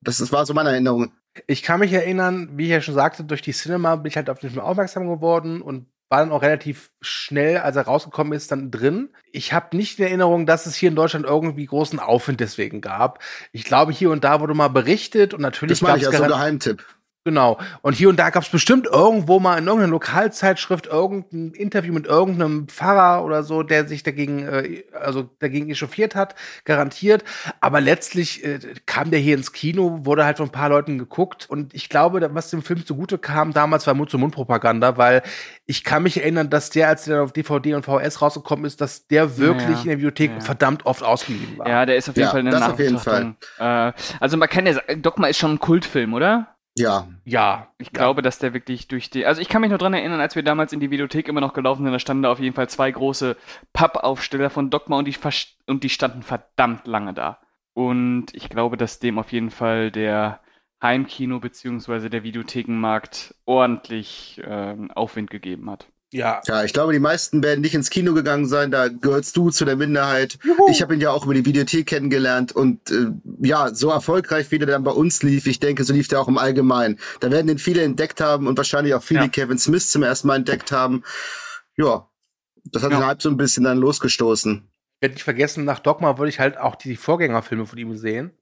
[0.01, 1.13] Das, das war so meine Erinnerung.
[1.47, 4.31] Ich kann mich erinnern, wie ich ja schon sagte, durch die Cinema bin ich halt
[4.31, 8.51] auf den Film aufmerksam geworden und war dann auch relativ schnell, als er rausgekommen ist,
[8.51, 9.11] dann drin.
[9.31, 13.23] Ich habe nicht in Erinnerung, dass es hier in Deutschland irgendwie großen Aufwind deswegen gab.
[13.53, 16.27] Ich glaube, hier und da wurde mal berichtet und natürlich Das gab ich, es also
[16.27, 16.85] Geheimtipp.
[17.25, 17.59] Genau.
[17.83, 22.07] Und hier und da gab es bestimmt irgendwo mal in irgendeiner Lokalzeitschrift irgendein Interview mit
[22.07, 27.23] irgendeinem Pfarrer oder so, der sich dagegen, äh, also dagegen echauffiert hat, garantiert.
[27.61, 31.45] Aber letztlich äh, kam der hier ins Kino, wurde halt von ein paar Leuten geguckt.
[31.51, 35.23] Und ich glaube, was dem Film zugute kam damals, war Mund-zu-Mund-Propaganda, weil
[35.67, 38.81] ich kann mich erinnern, dass der, als der dann auf DVD und VHS rausgekommen ist,
[38.81, 41.69] dass der wirklich Ja, in der Bibliothek verdammt oft ausgeliehen war.
[41.69, 43.37] Ja, der ist auf jeden Ja, Fall eine das auf jeden Nachbetrachtung.
[43.59, 46.57] Äh, also man kann ja sagen, Dogma ist schon ein Kultfilm, oder?
[46.81, 47.09] Ja.
[47.25, 47.69] Ja.
[47.79, 49.27] Ich glaube, dass der wirklich durch die.
[49.27, 51.53] Also ich kann mich noch dran erinnern, als wir damals in die Videothek immer noch
[51.53, 53.37] gelaufen sind, da standen da auf jeden Fall zwei große
[53.73, 55.17] Pappaufsteller von Dogma und die,
[55.67, 57.39] und die standen verdammt lange da.
[57.75, 60.41] Und ich glaube, dass dem auf jeden Fall der
[60.83, 62.09] Heimkino bzw.
[62.09, 65.87] der Videothekenmarkt ordentlich ähm, Aufwind gegeben hat.
[66.13, 66.41] Ja.
[66.47, 68.71] Ja, ich glaube, die meisten werden nicht ins Kino gegangen sein.
[68.73, 70.39] Da gehörst du zu der Minderheit.
[70.69, 74.59] Ich habe ihn ja auch über die Videothek kennengelernt und äh, ja, so erfolgreich wie
[74.59, 76.99] der dann bei uns lief, ich denke, so lief der auch im Allgemeinen.
[77.21, 79.29] Da werden den viele entdeckt haben und wahrscheinlich auch viele Ja.
[79.29, 81.05] Kevin Smith zum ersten Mal entdeckt haben.
[81.77, 82.09] Ja,
[82.65, 82.99] das hat Ja.
[82.99, 84.69] den Hype so ein bisschen dann losgestoßen.
[84.97, 88.33] Ich werde nicht vergessen, nach Dogma wollte ich halt auch die Vorgängerfilme von ihm sehen.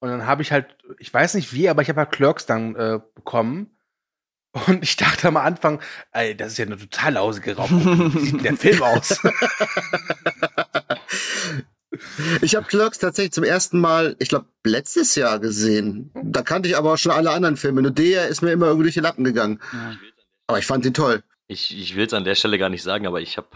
[0.00, 2.74] Und dann habe ich halt, ich weiß nicht wie, aber ich habe halt Clerks dann
[2.76, 3.70] äh, bekommen.
[4.52, 5.80] Und ich dachte am Anfang,
[6.12, 8.14] ey, das ist ja eine total lausige Raubkopie.
[8.14, 9.20] Wie sieht denn der Film aus?
[12.42, 16.10] Ich habe Clerks tatsächlich zum ersten Mal, ich glaube, letztes Jahr gesehen.
[16.14, 17.82] Da kannte ich aber auch schon alle anderen Filme.
[17.82, 19.60] Nur der ist mir immer irgendwie durch die Lappen gegangen.
[20.46, 21.22] Aber ich fand ihn toll.
[21.48, 23.48] Ich, ich will es an der Stelle gar nicht sagen, aber ich habe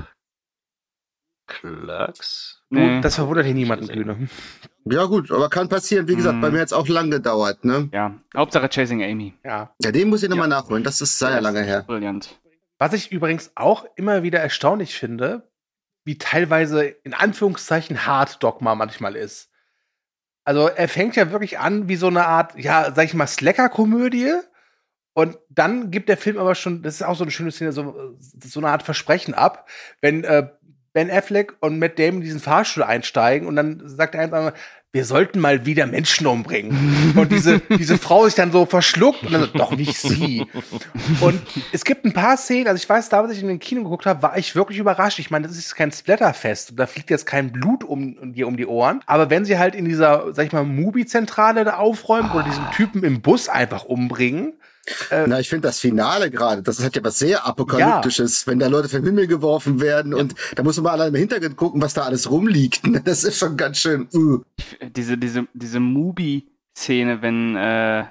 [1.46, 2.61] Clerks.
[2.72, 3.00] Nee.
[3.02, 4.28] Das verwundert hier niemanden, Kühne.
[4.84, 6.08] Ja gut, aber kann passieren.
[6.08, 6.40] Wie gesagt, Mhm.
[6.40, 7.64] bei mir hat es auch lang gedauert.
[7.64, 7.88] Ne?
[7.92, 9.34] Ja, Hauptsache Chasing Amy.
[9.44, 9.74] Ja.
[9.82, 10.82] Ja, den muss ich nochmal nachholen.
[10.82, 11.84] Das ist sehr lange her.
[11.86, 12.40] Brillant.
[12.78, 15.48] Was ich übrigens auch immer wieder erstaunlich finde,
[16.04, 19.50] wie teilweise in Anführungszeichen hart Dogma manchmal ist.
[20.44, 24.32] Also er fängt ja wirklich an wie so eine Art, ja, sag ich mal, Slacker-Komödie.
[25.14, 28.16] Und dann gibt der Film aber schon, das ist auch so eine schöne Szene, so,
[28.18, 29.68] so eine Art Versprechen ab,
[30.00, 30.48] wenn äh,
[30.92, 34.52] Ben Affleck und Matt Damon in diesen Fahrstuhl einsteigen und dann sagt er einfach,
[34.94, 37.14] wir sollten mal wieder Menschen umbringen.
[37.16, 40.46] Und diese, diese Frau sich dann so verschluckt und dann so, doch nicht sie.
[41.20, 41.40] Und
[41.72, 44.04] es gibt ein paar Szenen, also ich weiß, da, als ich in den Kino geguckt
[44.04, 45.18] habe, war ich wirklich überrascht.
[45.18, 46.74] Ich meine, das ist kein Splatterfest.
[46.76, 49.00] Da fliegt jetzt kein Blut um, um dir um die Ohren.
[49.06, 53.02] Aber wenn sie halt in dieser, sag ich mal, Mubi-Zentrale da aufräumen oder diesen Typen
[53.02, 54.52] im Bus einfach umbringen,
[55.10, 58.88] Na, ich finde das Finale gerade, das hat ja was sehr Apokalyptisches, wenn da Leute
[58.88, 62.02] vom Himmel geworfen werden und da muss man mal allein im Hintergrund gucken, was da
[62.02, 62.82] alles rumliegt.
[63.04, 64.08] Das ist schon ganz schön.
[64.14, 64.42] Uh.
[64.96, 68.04] Diese, diese, diese Mubi-Szene, wenn, äh,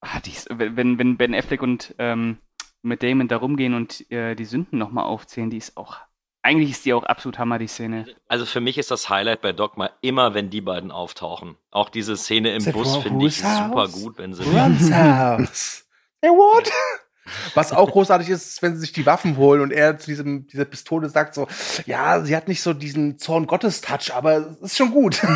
[0.00, 2.38] ah, wenn, wenn Ben Affleck und ähm,
[2.82, 5.96] mit Damon da rumgehen und äh, die Sünden nochmal aufzählen, die ist auch,
[6.42, 8.06] eigentlich ist die auch absolut Hammer, die Szene.
[8.28, 11.56] Also für mich ist das Highlight bei Dogma immer, wenn die beiden auftauchen.
[11.70, 14.44] Auch diese Szene im Bus finde ich super gut, wenn sie.
[14.44, 15.85] Runs house.
[16.22, 16.70] Hey, what?
[17.54, 20.46] Was auch großartig ist, ist, wenn sie sich die Waffen holen und er zu diesem,
[20.46, 21.48] dieser Pistole sagt so,
[21.84, 25.20] ja, sie hat nicht so diesen Zorn Gottes Touch, aber es ist schon gut.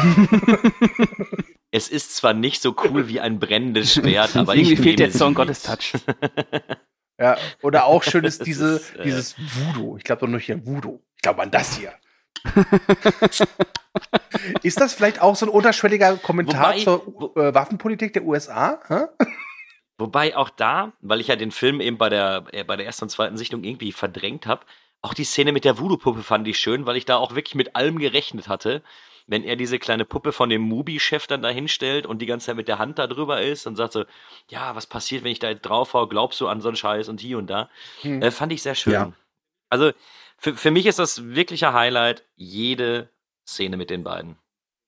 [1.72, 5.12] Es ist zwar nicht so cool wie ein brennendes Schwert, aber ich Irgendwie fehlt der
[5.12, 5.32] sie.
[5.34, 5.92] Gottes Touch.
[7.16, 9.96] ja, oder auch schön ist diese, ist, äh, dieses Voodoo.
[9.96, 10.98] Ich glaube doch nicht an Voodoo.
[11.14, 11.92] Ich glaube an das hier.
[14.64, 18.80] ist das vielleicht auch so ein unterschwelliger Kommentar Wobei- zur äh, Waffenpolitik der USA?
[20.00, 23.04] Wobei auch da, weil ich ja den Film eben bei der, äh, bei der ersten
[23.04, 24.64] und zweiten Sichtung irgendwie verdrängt habe,
[25.02, 27.76] auch die Szene mit der Voodoo-Puppe fand ich schön, weil ich da auch wirklich mit
[27.76, 28.82] allem gerechnet hatte.
[29.26, 32.56] Wenn er diese kleine Puppe von dem Mubi-Chef dann da hinstellt und die ganze Zeit
[32.56, 34.04] mit der Hand da drüber ist und sagt so,
[34.48, 37.10] ja, was passiert, wenn ich da jetzt drauf hau, glaubst du an so einen Scheiß
[37.10, 37.68] und hier und da.
[38.00, 38.22] Hm.
[38.22, 38.94] Äh, fand ich sehr schön.
[38.94, 39.12] Ja.
[39.68, 39.92] Also
[40.38, 43.10] für, für mich ist das wirkliche Highlight jede
[43.46, 44.38] Szene mit den beiden.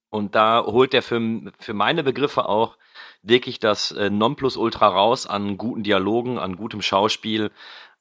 [0.08, 2.76] Und da holt der Film für meine Begriffe auch
[3.22, 7.50] wirklich das äh, Nonplusultra raus an guten Dialogen, an gutem Schauspiel,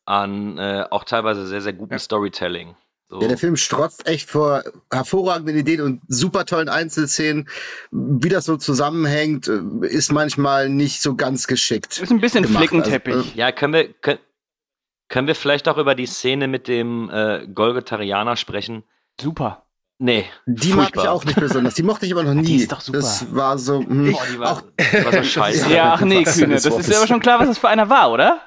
[0.05, 2.75] an äh, auch teilweise sehr, sehr gutem Storytelling.
[3.09, 3.21] So.
[3.21, 7.49] Ja, der Film strotzt echt vor hervorragenden Ideen und super tollen Einzelszenen.
[7.91, 11.99] Wie das so zusammenhängt, äh, ist manchmal nicht so ganz geschickt.
[11.99, 12.69] Ist ein bisschen gemacht.
[12.69, 13.13] Flickenteppich.
[13.13, 14.19] Also, äh, Ja, können wir, können,
[15.09, 18.83] können wir vielleicht auch über die Szene mit dem äh, Golgotarianer sprechen?
[19.19, 19.65] Super.
[20.03, 20.25] Nee.
[20.47, 21.11] Die mag ich furchtbar.
[21.13, 21.75] auch nicht besonders.
[21.75, 22.41] Die mochte ich aber noch nie.
[22.43, 22.97] Die ist doch super.
[22.97, 23.79] Das war so.
[23.81, 25.71] Hm, Boah, die war, auch, die war so scheiße.
[25.71, 26.97] Ja, ach nee, Kühne, das ist Wortes.
[26.97, 28.41] aber schon klar, was das für einer war, oder?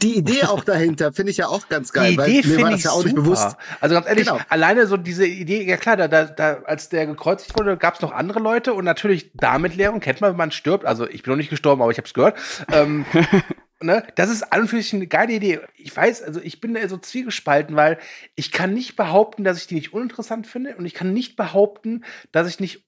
[0.00, 2.12] Die Idee auch dahinter finde ich ja auch ganz geil.
[2.12, 3.22] Die weil Idee mir war finde das ich ja auch nicht super.
[3.22, 3.56] bewusst.
[3.80, 4.40] Also ganz ehrlich, Genau.
[4.48, 8.00] alleine so diese Idee, ja klar, da, da, da als der gekreuzigt wurde, gab es
[8.00, 10.86] noch andere Leute und natürlich Darmitleerung kennt man, wenn man stirbt.
[10.86, 12.38] Also ich bin noch nicht gestorben, aber ich habe es gehört.
[12.72, 13.04] Ähm,
[13.80, 15.60] ne, das ist an und für sich eine geile Idee.
[15.76, 17.98] Ich weiß, also ich bin da so zwiegespalten, weil
[18.34, 22.04] ich kann nicht behaupten, dass ich die nicht uninteressant finde und ich kann nicht behaupten,
[22.32, 22.84] dass ich nicht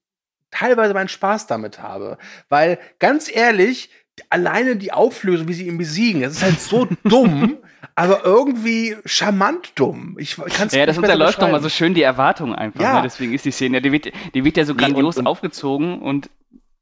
[0.51, 2.17] teilweise meinen Spaß damit habe.
[2.49, 3.89] Weil ganz ehrlich,
[4.29, 7.57] alleine die Auflösung, wie sie ihn besiegen, das ist halt so dumm,
[7.95, 10.17] aber irgendwie charmant dumm.
[10.19, 12.81] Ich kann es Ja, das unterläuft nochmal so schön die Erwartung einfach.
[12.81, 12.95] Ja.
[12.97, 13.03] Ne?
[13.03, 16.01] Deswegen ist die Szene, die wird, die wird ja so Nee, grandios und- und- aufgezogen
[16.01, 16.29] und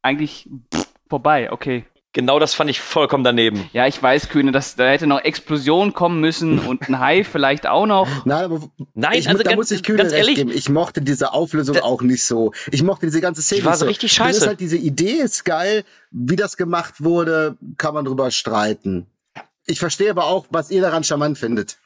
[0.02, 1.86] eigentlich pff, vorbei, okay.
[2.14, 3.70] Genau das fand ich vollkommen daneben.
[3.72, 7.68] Ja, ich weiß, Kühne, dass da hätte noch Explosion kommen müssen und ein Hai vielleicht
[7.68, 8.08] auch noch.
[8.26, 8.62] Nein, aber
[8.96, 10.50] Nein, ich, also da ganz- muss ich Kühne ganz recht ehrlich- geben.
[10.52, 12.52] Ich mochte diese Auflösung auch nicht so.
[12.72, 14.48] Ich mochte diese ganze Szene Die war nicht so richtig Das ist scheiße.
[14.48, 15.84] halt diese Idee ist geil.
[16.10, 19.06] Wie das gemacht wurde, kann man drüber streiten.
[19.68, 21.78] Ich verstehe aber auch, was ihr daran charmant findet.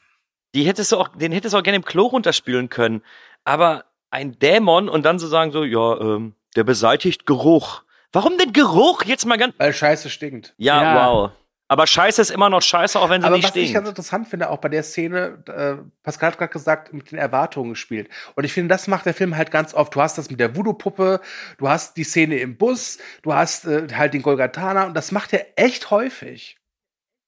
[0.54, 3.02] Die hättest du auch, den hättest du auch gerne im Klo runterspülen können.
[3.44, 7.82] Aber ein Dämon und dann so sagen so, ja, ähm, Der beseitigt Geruch.
[8.14, 9.02] Warum denn Geruch?
[9.04, 9.54] Jetzt mal ganz.
[9.58, 10.54] Weil Scheiße stinkt.
[10.56, 11.06] Ja, Ja.
[11.06, 11.30] wow.
[11.66, 13.88] Aber Scheiße ist immer noch Scheiße, auch wenn sie Aber nicht was ich ganz stinkt.
[13.88, 18.10] interessant finde, auch bei der Szene, äh, Pascal hat gerade gesagt, mit den Erwartungen gespielt.
[18.36, 19.94] Und ich finde, das macht der Film halt ganz oft.
[19.94, 21.20] Du hast das mit der Voodoo-Puppe,
[21.56, 25.32] du hast die Szene im Bus, du hast äh, halt den Golgatana und das macht
[25.32, 26.58] er echt häufig.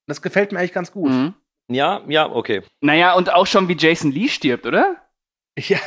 [0.06, 1.10] Das gefällt mir eigentlich ganz gut.
[1.10, 1.34] Mhm.
[1.68, 2.62] Ja, ja, okay.
[2.82, 4.96] Naja, und auch schon wie Jason Lee stirbt, oder?
[5.58, 5.78] Ja.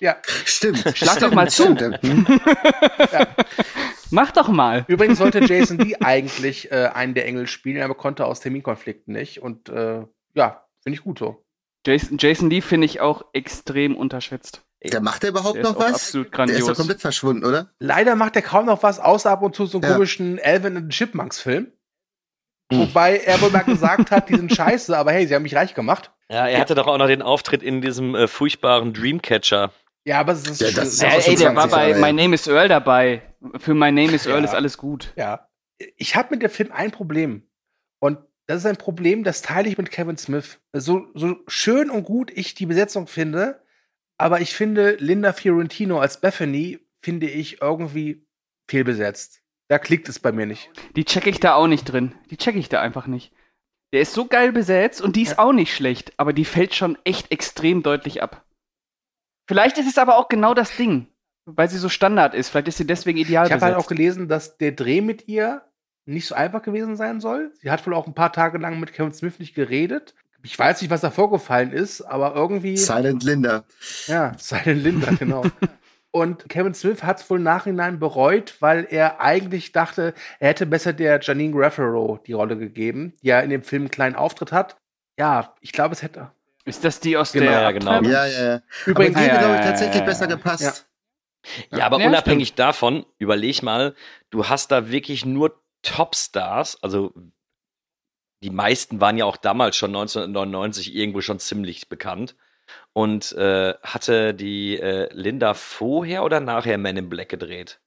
[0.00, 0.16] Ja.
[0.46, 0.82] Stimmt.
[0.96, 1.62] Schlag doch mal zu.
[1.76, 2.00] Stimmt.
[2.02, 2.26] Hm?
[4.10, 4.84] Mach doch mal.
[4.88, 9.42] Übrigens sollte Jason Lee eigentlich äh, einen der Engel spielen, aber konnte aus Terminkonflikten nicht.
[9.42, 10.04] Und äh,
[10.34, 11.44] ja, finde ich gut so.
[11.86, 14.62] Jason, Jason Lee finde ich auch extrem unterschätzt.
[14.82, 15.94] Der macht der überhaupt Der noch was?
[15.94, 16.68] absolut Der ist grandios.
[16.68, 17.70] doch komplett verschwunden, oder?
[17.78, 19.92] Leider macht er kaum noch was, außer ab und zu so einen Ja.
[19.92, 21.72] komischen Alvin and the Chipmunks Film.
[22.72, 25.74] Wobei er wohl mal gesagt hat, die sind scheiße, aber hey, sie haben mich reich
[25.74, 26.12] gemacht.
[26.30, 29.72] Ja, er hatte doch auch noch den Auftritt in diesem äh, furchtbaren Dreamcatcher.
[30.04, 32.22] Ja, aber es ist, Ja, das ist auch ey, der war 20 bei Jahre My.
[32.22, 33.22] Name is Earl dabei.
[33.58, 34.44] Für My Name is Earl Ja.
[34.44, 35.12] ist alles gut.
[35.16, 35.48] Ja.
[35.96, 37.46] Ich habe mit dem Film ein Problem.
[38.00, 40.58] Und das ist ein Problem, das teile ich mit Kevin Smith.
[40.72, 43.62] So, so schön und gut ich die Besetzung finde,
[44.18, 48.26] aber ich finde Linda Fiorentino als Bethany, finde ich irgendwie
[48.68, 49.42] fehlbesetzt.
[49.68, 50.70] Da klickt es bei mir nicht.
[50.96, 52.12] Die checke ich da auch nicht drin.
[52.30, 53.32] Die checke ich da einfach nicht.
[53.92, 56.98] Der ist so geil besetzt und die ist auch nicht schlecht, aber die fällt schon
[57.04, 58.44] echt extrem deutlich ab.
[59.50, 61.08] Vielleicht ist es aber auch genau das Ding,
[61.44, 62.50] weil sie so Standard ist.
[62.50, 65.62] Vielleicht ist sie deswegen ideal Ich habe halt auch gelesen, dass der Dreh mit ihr
[66.04, 67.50] nicht so einfach gewesen sein soll.
[67.60, 70.14] Sie hat wohl auch ein paar Tage lang mit Kevin Smith nicht geredet.
[70.44, 72.76] Ich weiß nicht, was da vorgefallen ist, aber irgendwie.
[72.76, 73.64] Silent Linda.
[74.06, 75.42] Ja, Silent Linda, genau.
[76.12, 80.66] Und Kevin Smith hat es wohl im Nachhinein bereut, weil er eigentlich dachte, er hätte
[80.66, 84.52] besser der Janine Garofalo die Rolle gegeben, die ja in dem Film einen kleinen Auftritt
[84.52, 84.76] hat.
[85.18, 86.30] Ja, ich glaube, es hätte.
[86.70, 88.02] Ist das die aus Genau, der ja, genau.
[88.02, 88.62] Ja, ja, ja.
[88.86, 90.36] Übrigens- aber die hätte, ja, glaube ich, ja, tatsächlich ja, besser ja.
[90.36, 90.86] gepasst.
[91.70, 93.94] Ja, aber Ja, unabhängig davon, überleg mal,
[94.30, 97.12] du hast da wirklich nur Topstars, also
[98.42, 102.36] die meisten waren ja auch damals schon 1999 irgendwo schon ziemlich bekannt.
[102.92, 107.80] Und äh, hatte die äh, Linda vorher oder nachher Man in Black gedreht?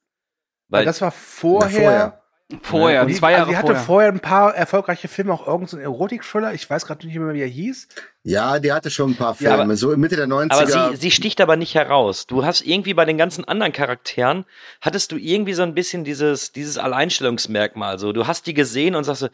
[0.68, 2.22] Weil das war vorher.
[2.62, 3.01] Vorher.
[3.01, 3.84] Und die, zwei Jahre also die hatte vorher.
[3.84, 6.54] vorher ein paar erfolgreiche Filme, auch irgendeinen so Erotik-Thriller.
[6.54, 7.88] Ich weiß gerade nicht mehr, wie er hieß.
[8.24, 9.76] Ja, die hatte schon ein paar Ja, Filme.
[9.76, 10.51] so Mitte der 90er.
[10.54, 12.28] Aber sie, sie sticht aber nicht heraus.
[12.28, 14.45] Du hast irgendwie bei den ganzen anderen Charakteren,
[14.82, 17.99] hattest du irgendwie so ein bisschen dieses, dieses Alleinstellungsmerkmal.
[17.99, 19.30] So, du hast die gesehen und sagst, so,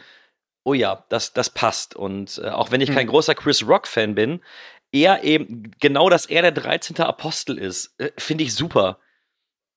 [0.63, 1.95] oh ja, das, das passt.
[1.95, 3.09] Und äh, auch wenn ich kein Hm.
[3.09, 4.41] großer Chris Rock-Fan bin,
[4.91, 6.97] er eben, genau, dass er der 13.
[7.01, 8.97] Apostel ist, äh, finde ich super.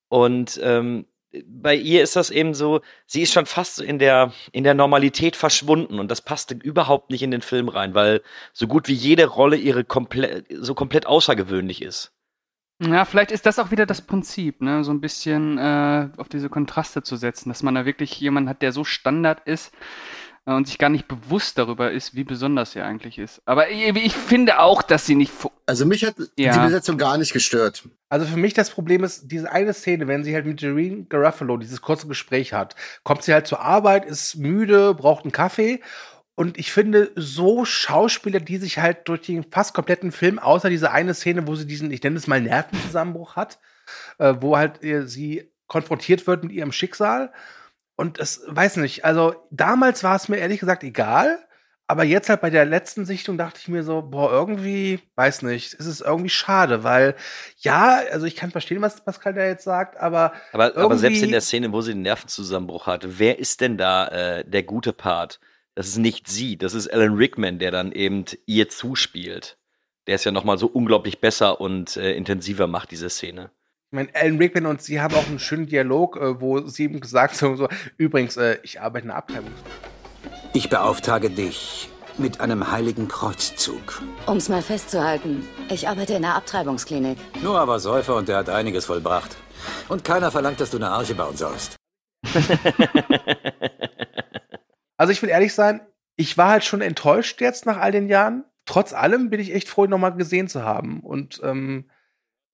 [0.08, 1.06] Und ähm,
[1.46, 5.36] bei ihr ist das eben so, sie ist schon fast in der, in der Normalität
[5.36, 8.22] verschwunden und das passte überhaupt nicht in den Film rein, weil
[8.52, 12.12] so gut wie jede Rolle ihre komplett, so komplett außergewöhnlich ist.
[12.80, 14.82] Ja, vielleicht ist das auch wieder das Prinzip, ne?
[14.82, 18.60] so ein bisschen äh, auf diese Kontraste zu setzen, dass man da wirklich jemanden hat,
[18.60, 19.72] der so Standard ist
[20.46, 23.40] äh, und sich gar nicht bewusst darüber ist, wie besonders er eigentlich ist.
[23.46, 25.32] Aber ich, ich finde auch, dass sie nicht.
[25.72, 26.52] Also mich hat Ja.
[26.52, 27.88] die Besetzung gar nicht gestört.
[28.10, 31.56] Also für mich das Problem ist, diese eine Szene, wenn sie halt mit Jareen Garofalo
[31.56, 35.80] dieses kurze Gespräch hat, kommt sie halt zur Arbeit, ist müde, braucht einen Kaffee.
[36.34, 40.90] Und ich finde, so Schauspieler, die sich halt durch den fast kompletten Film, außer diese
[40.90, 43.58] eine Szene, wo sie diesen, ich nenne es mal Nervenzusammenbruch hat,
[44.18, 47.32] äh, wo halt äh, sie konfrontiert wird mit ihrem Schicksal.
[47.96, 51.38] Und es weiß nicht, also damals war es mir ehrlich gesagt egal,
[51.92, 55.74] aber jetzt halt bei der letzten Sichtung dachte ich mir so, boah, irgendwie, weiß nicht,
[55.78, 57.14] es ist irgendwie schade, weil
[57.58, 61.32] ja, also ich kann verstehen, was Pascal da jetzt sagt, aber Aber, aber selbst in
[61.32, 65.38] der Szene, wo sie den Nervenzusammenbruch hatte, wer ist denn da äh, der gute Part?
[65.74, 69.58] Das ist nicht sie, das ist Alan Rickman, der dann eben ihr zuspielt.
[70.06, 73.50] Der ist ja noch mal so unglaublich besser und äh, intensiver macht, diese Szene.
[73.90, 77.00] Ich meine, Alan Rickman und sie haben auch einen schönen Dialog, äh, wo sie ihm
[77.00, 77.68] gesagt haben, so,
[77.98, 79.52] übrigens, äh, ich arbeite in der Abtreibung.
[80.54, 81.88] Ich beauftrage dich
[82.18, 84.02] mit einem heiligen Kreuzzug.
[84.26, 87.16] Um's mal festzuhalten, ich arbeite in der Abtreibungsklinik.
[87.42, 89.34] Noah war Säufer und der hat einiges vollbracht.
[89.88, 91.76] Und keiner verlangt, dass du eine Arche bauen sollst.
[94.98, 95.80] Also ich will ehrlich sein,
[96.14, 98.44] ich war halt schon enttäuscht jetzt nach all den Jahren.
[98.66, 101.00] Trotz allem bin ich echt froh, ihn nochmal gesehen zu haben.
[101.00, 101.90] Und ähm,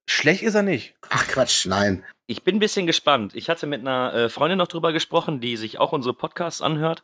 [0.08, 0.94] schlecht ist er nicht.
[1.10, 2.04] Ach Quatsch, nein.
[2.30, 3.34] Ich bin ein bisschen gespannt.
[3.34, 7.02] Ich hatte mit einer äh, Freundin noch drüber gesprochen, die sich auch unsere Podcasts anhört.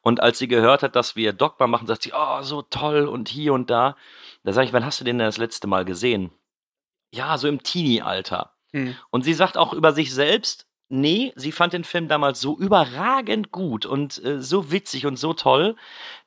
[0.00, 3.28] Und als sie gehört hat, dass wir Dogma machen, sagt sie, oh, so toll und
[3.28, 3.94] hier und da.
[4.42, 6.30] Da sage ich, wann hast du den denn das letzte Mal gesehen?
[7.12, 8.54] Ja, so im Teenie-Alter.
[8.72, 8.96] Hm.
[9.10, 13.52] Und sie sagt auch über sich selbst, nee, sie fand den Film damals so überragend
[13.52, 15.76] gut und äh, so witzig und so toll,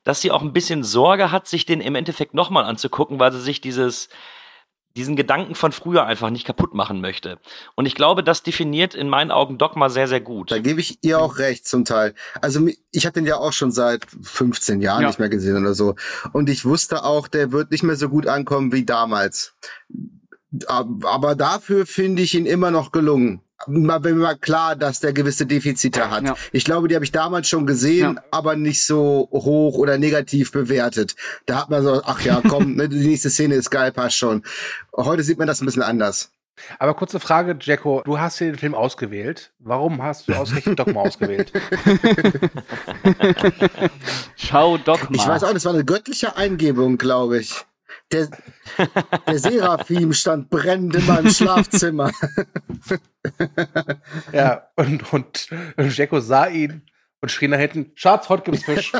[0.04, 3.40] dass sie auch ein bisschen Sorge hat, sich den im Endeffekt nochmal anzugucken, weil sie
[3.40, 4.08] sich dieses,
[4.96, 7.38] diesen Gedanken von früher einfach nicht kaputt machen möchte.
[7.76, 10.50] Und ich glaube, das definiert in meinen Augen Dogma sehr, sehr gut.
[10.50, 12.14] Da gebe ich ihr auch recht zum Teil.
[12.40, 15.08] Also ich habe den ja auch schon seit 15 Jahren Ja.
[15.08, 15.94] nicht mehr gesehen oder so.
[16.32, 19.54] Und ich wusste auch, der wird nicht mehr so gut ankommen wie damals.
[20.66, 23.42] Ab- Aber dafür finde ich ihn immer noch gelungen.
[23.66, 26.24] Mal, wenn mal klar, dass der gewisse Defizite hat.
[26.24, 26.36] Ja.
[26.52, 31.16] Ich glaube, die habe ich damals schon gesehen, aber nicht so hoch oder negativ bewertet.
[31.46, 34.44] Da hat man so, ach ja, komm, ne, die nächste Szene ist geil, passt schon.
[34.96, 36.30] Heute sieht man das ein bisschen anders.
[36.78, 39.52] Aber kurze Frage, Jacko, du hast hier den Film ausgewählt.
[39.58, 41.52] Warum hast du ausgerechnet Dogma ausgewählt?
[44.36, 45.08] Schau Dogma.
[45.12, 47.64] Ich weiß auch, das war eine göttliche Eingebung, glaube ich.
[48.10, 48.28] Der,
[49.26, 52.12] der Seraphim stand brennend in meinem Schlafzimmer.
[54.32, 56.88] Ja, und, und Jacko sah ihn
[57.20, 58.92] und schrie nach hinten, Schatz, heute gibt's Fisch.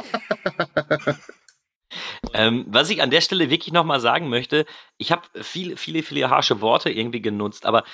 [2.34, 4.66] Ähm, was ich an der Stelle wirklich nochmal sagen möchte,
[4.98, 7.84] ich habe viele, viele, viele harsche Worte irgendwie genutzt, aber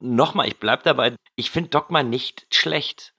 [0.00, 3.14] nochmal, ich bleib dabei, ich finde Dogma nicht schlecht.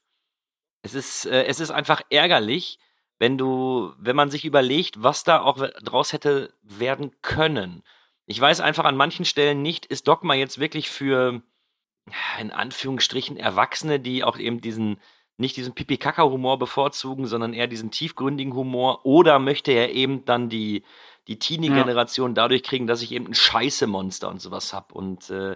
[0.84, 2.78] Es ist, äh, es ist einfach ärgerlich,
[3.20, 7.84] wenn du, wenn man sich überlegt, was da auch draus hätte werden können.
[8.26, 11.42] Ich weiß einfach an manchen Stellen nicht, ist Dogma jetzt wirklich für,
[12.08, 15.00] ja, in Anführungsstrichen, Erwachsene, die auch eben diesen,
[15.38, 20.84] nicht diesen Pipi-Kaka-Humor bevorzugen, sondern eher diesen tiefgründigen Humor, oder möchte er eben dann die,
[21.28, 24.92] die Teenie-Generation dadurch kriegen, dass ich eben ein Scheiße-Monster und sowas hab.
[24.92, 25.56] Und äh,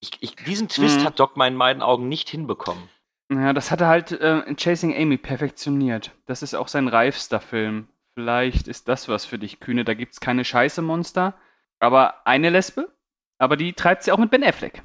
[0.00, 1.04] ich, ich, diesen Twist Mhm.
[1.04, 2.88] hat Dogma in meinen Augen nicht hinbekommen.
[3.30, 6.12] Ja, das hat er halt äh, in Chasing Amy perfektioniert.
[6.26, 7.88] Das ist auch sein reifster Film.
[8.14, 9.84] Vielleicht ist das was für dich, Kühne.
[9.84, 11.34] Da gibt's keine scheiße Monster,
[11.80, 12.88] aber eine Lesbe.
[13.38, 14.82] Aber die treibt sie auch mit Ben Affleck.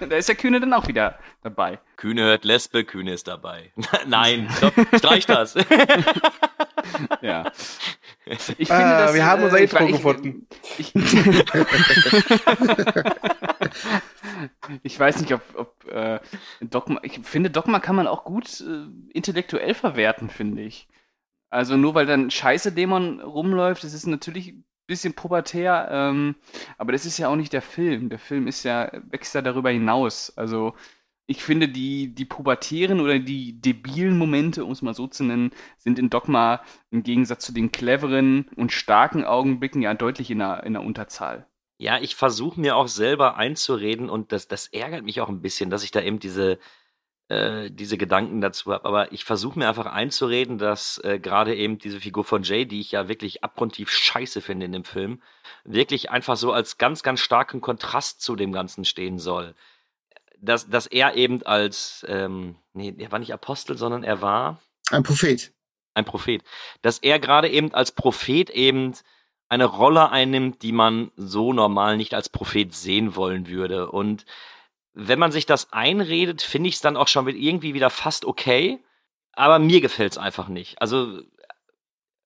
[0.00, 1.78] Da ist der Kühne dann auch wieder dabei.
[1.96, 3.72] Kühne hört Lesbe, Kühne ist dabei.
[4.06, 5.54] Nein, stopp, streich das.
[7.22, 7.50] ja.
[8.58, 10.46] Ich Ah, wir haben unser ich- Intro ich- gefunden.
[10.78, 10.92] Ich,
[14.82, 16.20] ich weiß nicht, ob, ob äh,
[16.60, 17.00] Dogma.
[17.02, 20.88] Ich finde, Dogma kann man auch gut äh, intellektuell verwerten, finde ich.
[21.50, 24.54] Also nur weil dann Scheiße-Dämon rumläuft, das ist natürlich
[24.88, 26.34] bisschen pubertär, ähm,
[26.78, 28.08] aber das ist ja auch nicht der Film.
[28.08, 30.32] Der Film ist ja, wächst ja darüber hinaus.
[30.36, 30.74] Also
[31.26, 35.50] ich finde, die, die pubertären oder die debilen Momente, um es mal so zu nennen,
[35.76, 40.64] sind in Dogma im Gegensatz zu den cleveren und starken Augenblicken ja deutlich in der,
[40.64, 41.46] in der Unterzahl.
[41.76, 45.70] Ja, ich versuche mir auch selber einzureden und das, das ärgert mich auch ein bisschen,
[45.70, 46.58] dass ich da eben diese,
[47.28, 48.84] äh, diese Gedanken dazu habe.
[48.84, 52.80] Aber ich versuche mir einfach einzureden, dass äh, gerade eben diese Figur von Jay, die
[52.80, 55.22] ich ja wirklich abgrundtief scheiße finde in dem Film,
[55.64, 59.54] wirklich einfach so als ganz, ganz starken Kontrast zu dem Ganzen stehen soll.
[60.40, 64.60] Dass, dass er eben als, ähm, nee, er war nicht Apostel, sondern er war
[64.90, 65.52] Ein Prophet.
[65.94, 66.42] ein Prophet,
[66.80, 68.94] dass er gerade eben als Prophet eben
[69.48, 73.90] eine Rolle einnimmt, die man so normal nicht als Prophet sehen wollen würde.
[73.90, 74.26] Und
[75.00, 78.80] wenn man sich das einredet, finde ich es dann auch schon irgendwie wieder fast okay.
[79.32, 80.82] Aber mir gefällt es einfach nicht.
[80.82, 81.22] Also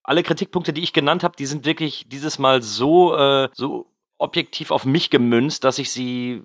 [0.03, 4.71] alle Kritikpunkte, die ich genannt habe, die sind wirklich dieses Mal so, äh, so objektiv
[4.71, 6.45] auf mich gemünzt, dass ich sie,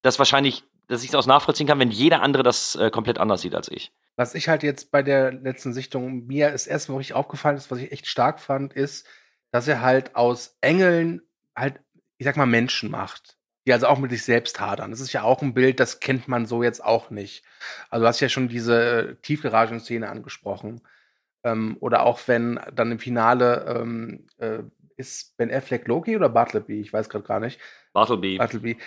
[0.00, 3.42] das wahrscheinlich, dass ich es aus nachvollziehen kann, wenn jeder andere das äh, komplett anders
[3.42, 3.92] sieht als ich.
[4.16, 7.78] Was ich halt jetzt bei der letzten Sichtung mir ist erstmal richtig aufgefallen ist, was
[7.78, 9.06] ich echt stark fand, ist,
[9.50, 11.20] dass er halt aus Engeln
[11.54, 11.78] halt,
[12.16, 13.36] ich sag mal, Menschen macht.
[13.66, 14.90] Die also auch mit sich selbst hadern.
[14.90, 17.44] Das ist ja auch ein Bild, das kennt man so jetzt auch nicht.
[17.90, 20.80] Also du hast ja schon diese äh, Tiefgaragenszene angesprochen.
[21.44, 24.58] Ähm, oder auch wenn dann im Finale ähm, äh,
[24.96, 26.80] ist Ben Affleck Loki oder Bartleby?
[26.80, 27.60] Ich weiß gerade gar nicht.
[27.92, 28.38] Bartleby.
[28.38, 28.78] Bartleby.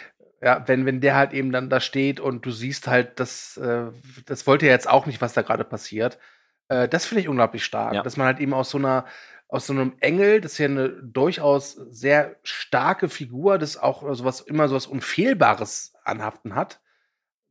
[0.41, 3.87] Ja, wenn, wenn der halt eben dann da steht und du siehst halt, das, äh,
[4.25, 6.19] das wollte er jetzt auch nicht, was da gerade passiert.
[6.67, 7.93] Äh, das finde ich unglaublich stark.
[7.93, 8.03] Ja.
[8.03, 9.05] Dass man halt eben aus so einer,
[9.47, 14.41] aus so einem Engel, das ist ja eine durchaus sehr starke Figur, das auch sowas,
[14.41, 16.81] immer sowas Unfehlbares anhaften hat,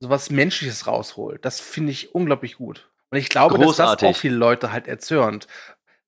[0.01, 1.45] sowas Menschliches rausholt.
[1.45, 2.90] Das finde ich unglaublich gut.
[3.11, 4.09] Und ich glaube, dass das Großartig.
[4.09, 5.47] auch viele Leute halt erzürnt.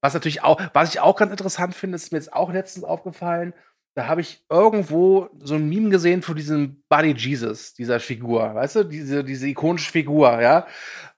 [0.01, 3.55] Was natürlich auch, was ich auch ganz interessant finde, ist mir jetzt auch letztens aufgefallen,
[3.95, 8.77] da habe ich irgendwo so ein Meme gesehen von diesem Buddy Jesus, dieser Figur, weißt
[8.77, 10.67] du, diese, diese ikonische Figur, ja,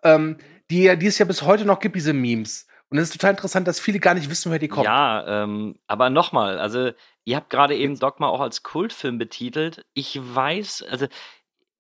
[0.04, 0.36] ähm,
[0.70, 2.66] die, ja- die es ja bis heute noch gibt, diese Memes.
[2.90, 4.84] Und es ist total interessant, dass viele gar nicht wissen, woher die kommen.
[4.84, 6.90] Ja, ähm, aber nochmal, also
[7.24, 9.84] ihr habt gerade eben Dogma auch als Kultfilm betitelt.
[9.92, 11.06] Ich weiß, also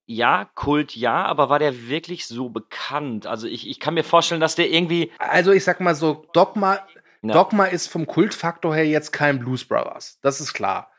[0.04, 3.26] ja, Kult ja, aber war der wirklich so bekannt?
[3.26, 5.12] Also ich, ich kann mir vorstellen, dass der irgendwie.
[5.18, 6.78] Also ich sag mal so, Dogma,
[7.22, 7.34] Ja.
[7.34, 10.18] Dogma ist vom Kultfaktor her jetzt kein Blues Brothers.
[10.22, 10.90] Das ist klar.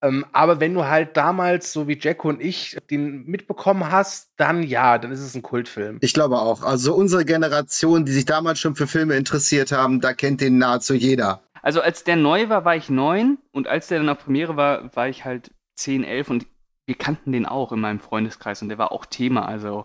[0.00, 4.62] Ähm, aber wenn du halt damals, so wie Jacko und ich, den mitbekommen hast, dann
[4.62, 5.98] ja, dann ist es ein Kultfilm.
[6.00, 6.62] Ich glaube auch.
[6.62, 10.94] Also unsere Generation, die sich damals schon für Filme interessiert haben, da kennt den nahezu
[10.94, 11.42] jeder.
[11.62, 14.94] Also als der neu war, war ich neun und als der dann auf Premiere war,
[14.94, 16.46] war ich halt 10, 11 und
[16.86, 19.46] wir kannten den auch in meinem Freundeskreis und der war auch Thema.
[19.46, 19.84] Also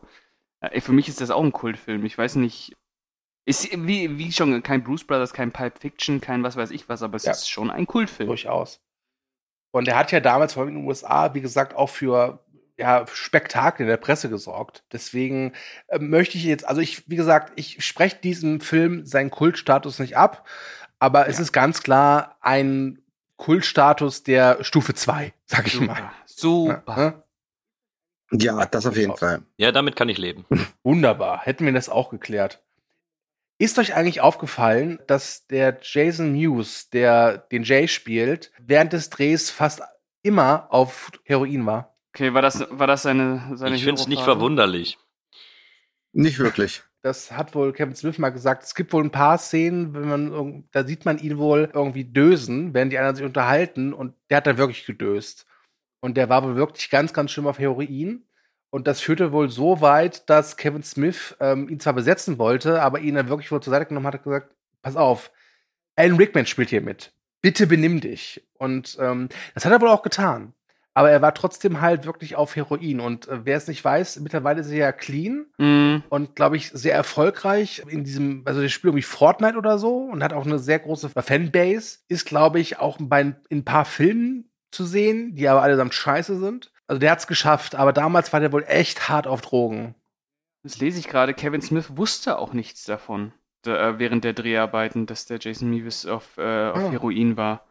[0.61, 2.05] äh, für mich ist das auch ein Kultfilm.
[2.05, 2.73] Ich weiß nicht,
[3.45, 7.01] ist wie, wie schon kein Blues Brothers, kein Pulp Fiction, kein was weiß ich was,
[7.01, 7.31] aber es Ja.
[7.31, 8.27] ist schon ein Kultfilm.
[8.27, 8.79] Durchaus.
[9.73, 12.39] Und er hat ja damals vor allem in den USA, wie gesagt, auch für
[12.77, 14.83] ja, Spektakel in der Presse gesorgt.
[14.91, 15.53] Deswegen
[15.87, 20.15] äh, möchte ich jetzt, also ich, wie gesagt, ich spreche diesem Film seinen Kultstatus nicht
[20.15, 20.47] ab,
[20.99, 23.01] aber es ist ganz klar ein
[23.37, 26.11] Kultstatus der Stufe 2, sag ich mal.
[26.27, 27.23] Super.
[28.31, 29.41] Ja, das auf jeden Fall.
[29.57, 30.45] Ja, damit kann ich leben.
[30.83, 31.41] Wunderbar.
[31.41, 32.61] Hätten wir das auch geklärt.
[33.59, 39.49] Ist euch eigentlich aufgefallen, dass der Jason Mewes, der den Jay spielt, während des Drehs
[39.51, 39.81] fast
[40.23, 41.95] immer auf Heroin war?
[42.13, 44.97] Okay, war das, war das seine, seine Ich finde es nicht verwunderlich.
[46.11, 46.83] Nicht wirklich.
[47.05, 48.63] Das hat wohl Kevin Smith mal gesagt.
[48.63, 52.73] Es gibt wohl ein paar Szenen, wenn man, da sieht man ihn wohl irgendwie dösen,
[52.73, 55.45] während die anderen sich unterhalten und der hat da wirklich gedöst.
[55.99, 58.25] Und der war wohl wirklich ganz, ganz schlimm auf Heroin.
[58.73, 63.01] Und das führte wohl so weit, dass Kevin Smith ähm, ihn zwar besetzen wollte, aber
[63.01, 65.29] ihn dann wirklich wohl zur Seite genommen hat und gesagt, pass auf,
[65.95, 67.13] Alan Rickman spielt hier mit.
[67.43, 68.43] Bitte benimm dich.
[68.57, 70.53] Und ähm, das hat er wohl auch getan.
[70.95, 72.99] Aber er war trotzdem halt wirklich auf Heroin.
[72.99, 76.01] Und äh, wer es nicht weiß, mittlerweile ist er ja clean Mhm.
[76.09, 80.23] und glaube ich sehr erfolgreich in diesem, also der spielt irgendwie Fortnite oder so und
[80.23, 81.99] hat auch eine sehr große Fanbase.
[82.07, 86.39] Ist glaube ich auch bei in ein paar Filmen zu sehen, die aber allesamt scheiße
[86.39, 86.71] sind.
[86.93, 89.95] Also der hat's geschafft, aber damals war der wohl echt hart auf Drogen.
[90.61, 91.33] Das lese ich gerade.
[91.33, 93.33] Kevin Smith wusste auch nichts davon
[93.63, 96.91] da, äh, während der Dreharbeiten, dass der Jason Mewes auf, äh, auf Ah.
[96.91, 97.65] Heroin war.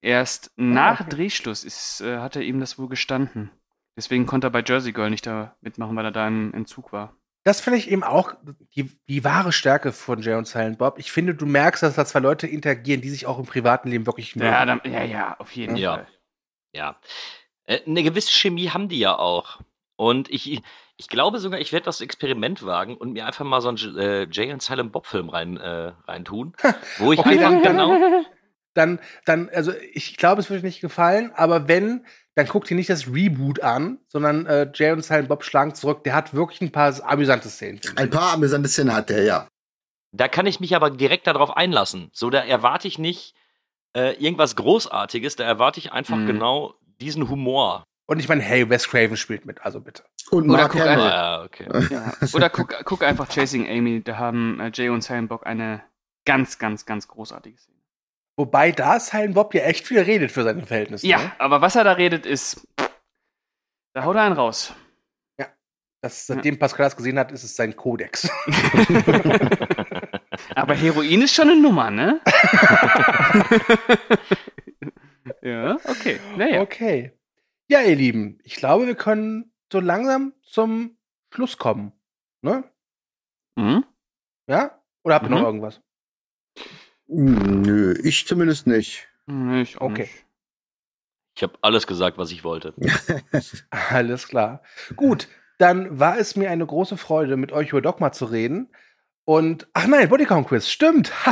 [0.00, 1.10] Erst nach okay.
[1.10, 3.50] Drehschluss ist, äh, hat er ihm das wohl gestanden.
[3.94, 7.14] Deswegen konnte er bei Jersey Girl nicht da mitmachen, weil er da im Entzug war.
[7.44, 8.32] Das finde ich eben auch
[8.74, 10.98] die, die wahre Stärke von Jay und Silent Bob.
[10.98, 14.06] Ich finde, du merkst, dass da zwei Leute interagieren, die sich auch im privaten Leben
[14.06, 14.50] wirklich mögen.
[14.50, 15.96] Ja, dann, ja, ja, auf jeden Ja.
[15.96, 16.06] Fall.
[16.72, 16.96] Ja.
[17.66, 19.60] Äh, Eine gewisse Chemie haben die ja auch.
[19.96, 20.60] Und ich,
[20.96, 24.26] ich glaube sogar, ich werde das Experiment wagen und mir einfach mal so einen äh,
[24.30, 26.54] Jay und Silent Bob Film rein, äh, reintun,
[26.98, 28.24] wo ich Okay, einfach dann, genau.
[28.74, 32.04] dann, dann, also ich glaube, es würde nicht gefallen, aber wenn,
[32.34, 36.02] dann guckt ihr nicht das Reboot an, sondern äh, Jay und Silent Bob schlagen zurück.
[36.04, 37.80] Der hat wirklich ein paar amüsante Szenen.
[37.96, 39.48] Ein paar amüsante Szenen hat er, ja.
[40.12, 42.10] Da kann ich mich aber direkt darauf einlassen.
[42.12, 43.34] So, da erwarte ich nicht
[43.94, 46.26] äh, irgendwas Großartiges, da erwarte ich einfach Mhm.
[46.26, 47.84] genau diesen Humor.
[48.06, 50.04] Und ich meine, hey, Wes Craven spielt mit, also bitte.
[50.30, 50.98] Und Oder guck Hamill.
[51.00, 51.66] Ah, okay.
[51.90, 52.12] Ja.
[52.34, 54.02] Oder guck, guck einfach Chasing Amy.
[54.02, 55.82] Da haben äh, Jay und Silent Bob eine
[56.24, 57.78] ganz, ganz, ganz großartige Szene.
[58.36, 61.06] Wobei da Silent Bob ja echt viel redet für seine Verhältnisse.
[61.06, 61.32] Ja, Ne?
[61.38, 62.66] aber was er da redet, ist.
[63.94, 64.74] Da haut er einen raus.
[66.04, 68.28] Das, seitdem Pascal das gesehen hat, ist es sein Kodex.
[70.56, 72.20] Aber Heroin ist schon eine Nummer, ne?
[75.42, 76.20] ja, okay.
[76.36, 76.60] Naja.
[76.62, 77.12] Okay.
[77.68, 80.96] Ja, ihr Lieben, ich glaube, wir können so langsam zum
[81.32, 81.92] Schluss kommen.
[82.42, 82.64] Ne?
[83.56, 83.84] Mhm.
[84.46, 84.78] Ja?
[85.04, 85.44] Oder habt ihr noch Mhm.
[85.46, 85.80] irgendwas?
[87.06, 89.08] Nö, ich zumindest nicht.
[89.62, 90.02] Ich auch Okay.
[90.02, 90.24] nicht.
[91.36, 92.74] Ich habe alles gesagt, was ich wollte.
[93.70, 94.62] Alles klar.
[94.96, 98.68] Gut, dann war es mir eine große Freude, mit euch über Dogma zu reden.
[99.24, 101.10] Und, ach nein, Bodycount Quiz, stimmt.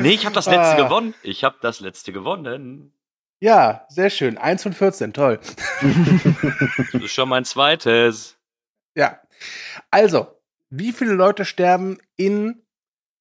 [0.00, 0.84] Nee, ich habe das letzte Ah.
[0.84, 1.14] gewonnen.
[1.22, 2.92] Ich habe das letzte gewonnen.
[3.40, 4.38] ja, sehr schön.
[4.38, 5.40] 1 von 14, toll.
[6.92, 8.36] Das ist schon mein zweites.
[8.94, 9.20] Ja.
[9.90, 10.28] Also,
[10.70, 12.62] wie viele Leute sterben in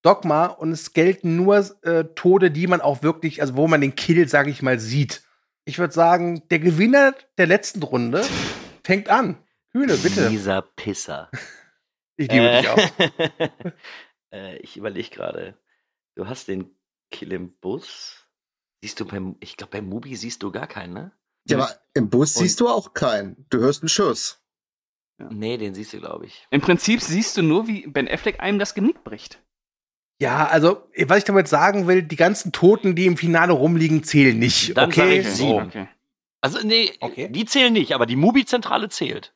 [0.04, 3.96] Dogma und es gelten nur äh, Tode, die man auch wirklich, also wo man den
[3.96, 5.24] Kill, sage ich mal, sieht.
[5.66, 8.24] Ich würde sagen, der Gewinner der letzten Runde
[8.84, 9.38] fängt an.
[9.72, 10.30] Kühne, bitte.
[10.30, 11.30] Dieser Pisser.
[12.18, 12.80] Ich liebe dich auch.
[14.34, 15.54] äh, ich überlege gerade.
[16.16, 16.76] Du hast den
[17.12, 18.28] Kill im Bus.
[18.84, 21.12] Siehst du beim, ich glaube, beim Mubi siehst du gar keinen, ne?
[21.48, 23.46] Ja, aber im Bus Und- siehst du auch keinen.
[23.50, 24.40] Du hörst einen Schuss.
[25.30, 26.48] Nee, den siehst du, glaube ich.
[26.50, 29.42] Im Prinzip siehst du nur, wie Ben Affleck einem das Genick bricht.
[30.20, 34.38] Ja, also, was ich damit sagen will, die ganzen Toten, die im Finale rumliegen, zählen
[34.38, 34.76] nicht.
[34.78, 35.20] Dann sag okay?
[35.20, 35.68] ich sieben.
[35.68, 35.88] Okay.
[36.42, 37.30] Also, nee, Okay.
[37.32, 39.36] die zählen nicht, aber die Mubi-Zentrale zählt.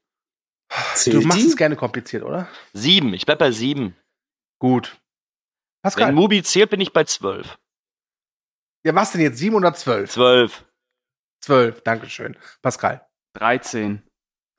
[0.69, 1.47] Du Zählt machst die?
[1.47, 2.47] es gerne kompliziert, oder?
[2.73, 3.13] Sieben.
[3.13, 3.95] Ich bleib bei sieben.
[4.59, 4.99] Gut.
[5.85, 7.59] Pascal, Wenn Mubi zählt, bin ich bei zwölf.
[8.83, 9.37] ja, was denn jetzt?
[9.37, 10.09] Sieben oder zwölf?
[10.09, 10.65] Zwölf.
[11.41, 12.35] Zwölf, Dankeschön.
[12.63, 13.05] Pascal.
[13.35, 14.01] 13.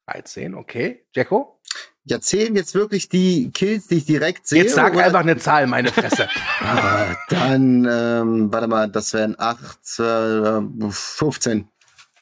[0.09, 1.05] 13, okay.
[1.17, 1.61] Jacko?
[2.05, 4.63] Ja, zählen jetzt wirklich die Kills, die ich direkt sehe?
[4.63, 6.29] Jetzt sag oder- einfach eine Zahl, meine Fresse.
[6.61, 11.69] Ah, dann, ähm, warte mal, das wären acht, äh, 15.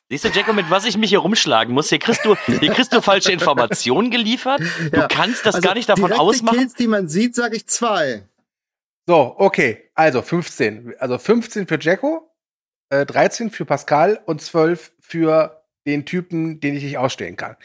[0.08, 1.90] Siehst du, Jacko, mit was ich mich hier rumschlagen muss?
[1.90, 4.60] Hier kriegst du, hier kriegst du falsche Informationen geliefert.
[4.90, 6.56] Du Ja, kannst das Also gar nicht davon ausmachen.
[6.58, 8.26] Kills, die man sieht, sage ich zwei.
[9.06, 9.90] So, okay.
[9.94, 10.94] Also 15.
[10.98, 12.30] Also 15 für Jacko,
[12.90, 17.56] äh, 13 für Pascal und 12 für den Typen, den ich nicht ausstehen kann.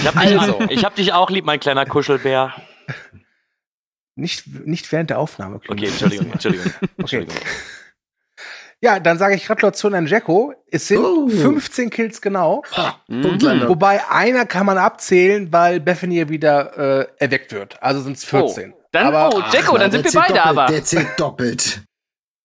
[0.00, 0.60] Ich hab dich, Also.
[0.68, 2.54] ich hab dich auch lieb, mein kleiner Kuschelbär.
[4.16, 5.60] Nicht, nicht während der Aufnahme.
[5.68, 6.66] Okay, Entschuldigung, Entschuldigung.
[6.80, 6.88] Okay.
[6.96, 7.36] Entschuldigung.
[8.80, 10.54] Ja, dann sage ich Gratulation an Jacko.
[10.72, 11.28] Es sind Oh.
[11.28, 12.64] 15 Kills genau.
[13.06, 17.80] Wobei einer kann man abzählen, weil Bethany wieder äh, erweckt wird.
[17.80, 18.74] Also sind es 14.
[18.92, 20.66] Dann, aber, oh, Jacko, dann sind wir beide doppelt, aber.
[20.66, 21.82] Der zählt doppelt.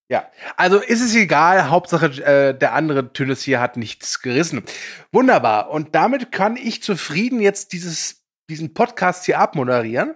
[0.10, 4.64] Ja, also ist es egal, Hauptsache äh, der andere Tünnes hier hat nichts gerissen.
[5.12, 5.70] Wunderbar.
[5.70, 10.16] Und damit kann ich zufrieden jetzt dieses, diesen Podcast hier abmoderieren.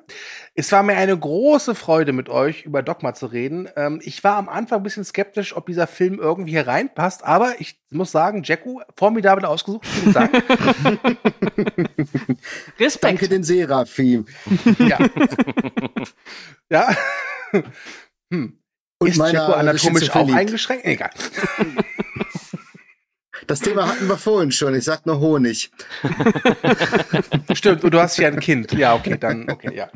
[0.53, 3.69] Es war mir eine große Freude, mit euch über Dogma zu reden.
[3.75, 7.55] Ähm, ich war am Anfang ein bisschen skeptisch, ob dieser Film irgendwie hier reinpasst, aber
[7.59, 9.85] ich muss sagen, Jacko, formidabel ausgesucht.
[9.85, 10.33] Vielen Dank.
[12.79, 13.03] Respekt.
[13.03, 14.25] Danke den Seraphim.
[14.79, 14.97] ja.
[16.69, 16.95] ja.
[18.31, 18.59] hm.
[18.99, 20.85] Und Ist Jacko anatomisch auch eingeschränkt?
[20.85, 21.11] Egal.
[23.47, 24.75] Das Thema hatten wir vorhin schon.
[24.75, 25.71] Ich sag nur Honig.
[27.53, 28.73] Stimmt, und du hast ja ein Kind.
[28.73, 29.89] Ja, okay, dann, okay, ja.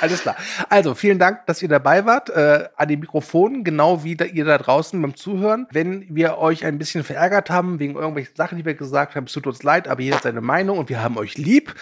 [0.00, 0.36] Alles klar.
[0.68, 4.44] Also, vielen Dank, dass ihr dabei wart, äh, an den Mikrofonen, genau wie da, ihr
[4.44, 5.66] da draußen beim Zuhören.
[5.70, 9.32] Wenn wir euch ein bisschen verärgert haben, wegen irgendwelchen Sachen, die wir gesagt haben, es
[9.32, 11.74] tut uns leid, aber jeder hat seine Meinung und wir haben euch lieb.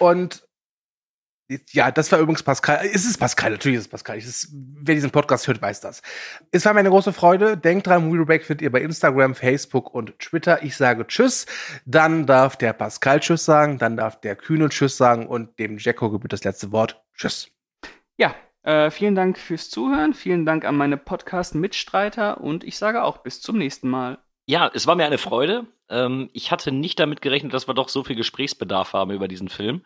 [0.00, 0.44] Und
[1.70, 2.88] ja, das war übrigens Pascal.
[2.92, 4.18] Es ist Pascal, natürlich ist es Pascal.
[4.18, 6.02] Es ist, wer diesen Podcast hört, weiß das.
[6.50, 7.56] Es war mir eine große Freude.
[7.56, 10.62] Denkt dran, Movie Break findet ihr bei Instagram, Facebook und Twitter.
[10.62, 11.46] Ich sage Tschüss.
[11.84, 13.78] Dann darf der Pascal Tschüss sagen.
[13.78, 15.26] Dann darf der Kühne Tschüss sagen.
[15.26, 17.02] Und dem Jacko gebührt das letzte Wort.
[17.16, 17.48] Tschüss.
[18.16, 20.14] Ja, äh, vielen Dank fürs Zuhören.
[20.14, 24.18] Vielen Dank an meine Podcast-Mitstreiter und ich sage auch bis zum nächsten Mal.
[24.46, 25.66] Ja, es war mir eine Freude.
[25.88, 29.48] Ähm, ich hatte nicht damit gerechnet, dass wir doch so viel Gesprächsbedarf haben über diesen
[29.48, 29.82] Film.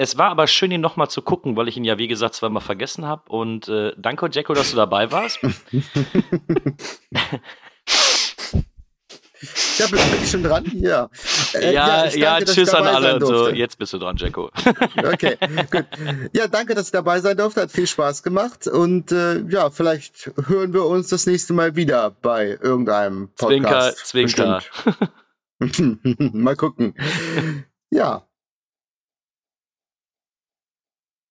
[0.00, 2.62] Es war aber schön, ihn nochmal zu gucken, weil ich ihn ja, wie gesagt, zweimal
[2.62, 3.28] vergessen habe.
[3.32, 5.40] Und äh, danke, Jacko, dass du dabei warst.
[5.42, 5.50] Ja,
[9.90, 10.70] bin ich schon dran?
[10.72, 11.10] Ja.
[11.52, 13.48] Äh, ja, ja, danke, ich tschüss an alle und so.
[13.48, 14.52] Jetzt bist du dran, Jacko.
[15.04, 15.36] Okay,
[15.68, 15.86] gut.
[16.32, 17.62] Ja, danke, dass ich dabei sein durfte.
[17.62, 18.68] Hat viel Spaß gemacht.
[18.68, 24.06] Und äh, ja, vielleicht hören wir uns das nächste Mal wieder bei irgendeinem Zwinker, Podcast.
[24.06, 24.62] Zwinker.
[25.58, 26.04] Bestimmt.
[26.34, 26.94] Mal gucken.
[27.90, 28.27] Ja.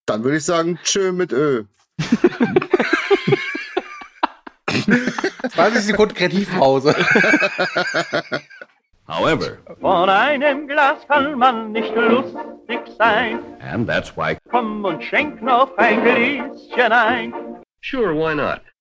[0.08, 1.66] Dann würde ich sagen, tschö mit Ö.
[5.50, 6.96] 20 Sekunden Kreativpause.
[9.08, 13.40] However, Von einem Glas kann man nicht lustig sein.
[13.62, 17.34] and that's why Komm und schenk noch ein Gläschen ein.
[17.82, 18.62] Sure, why not?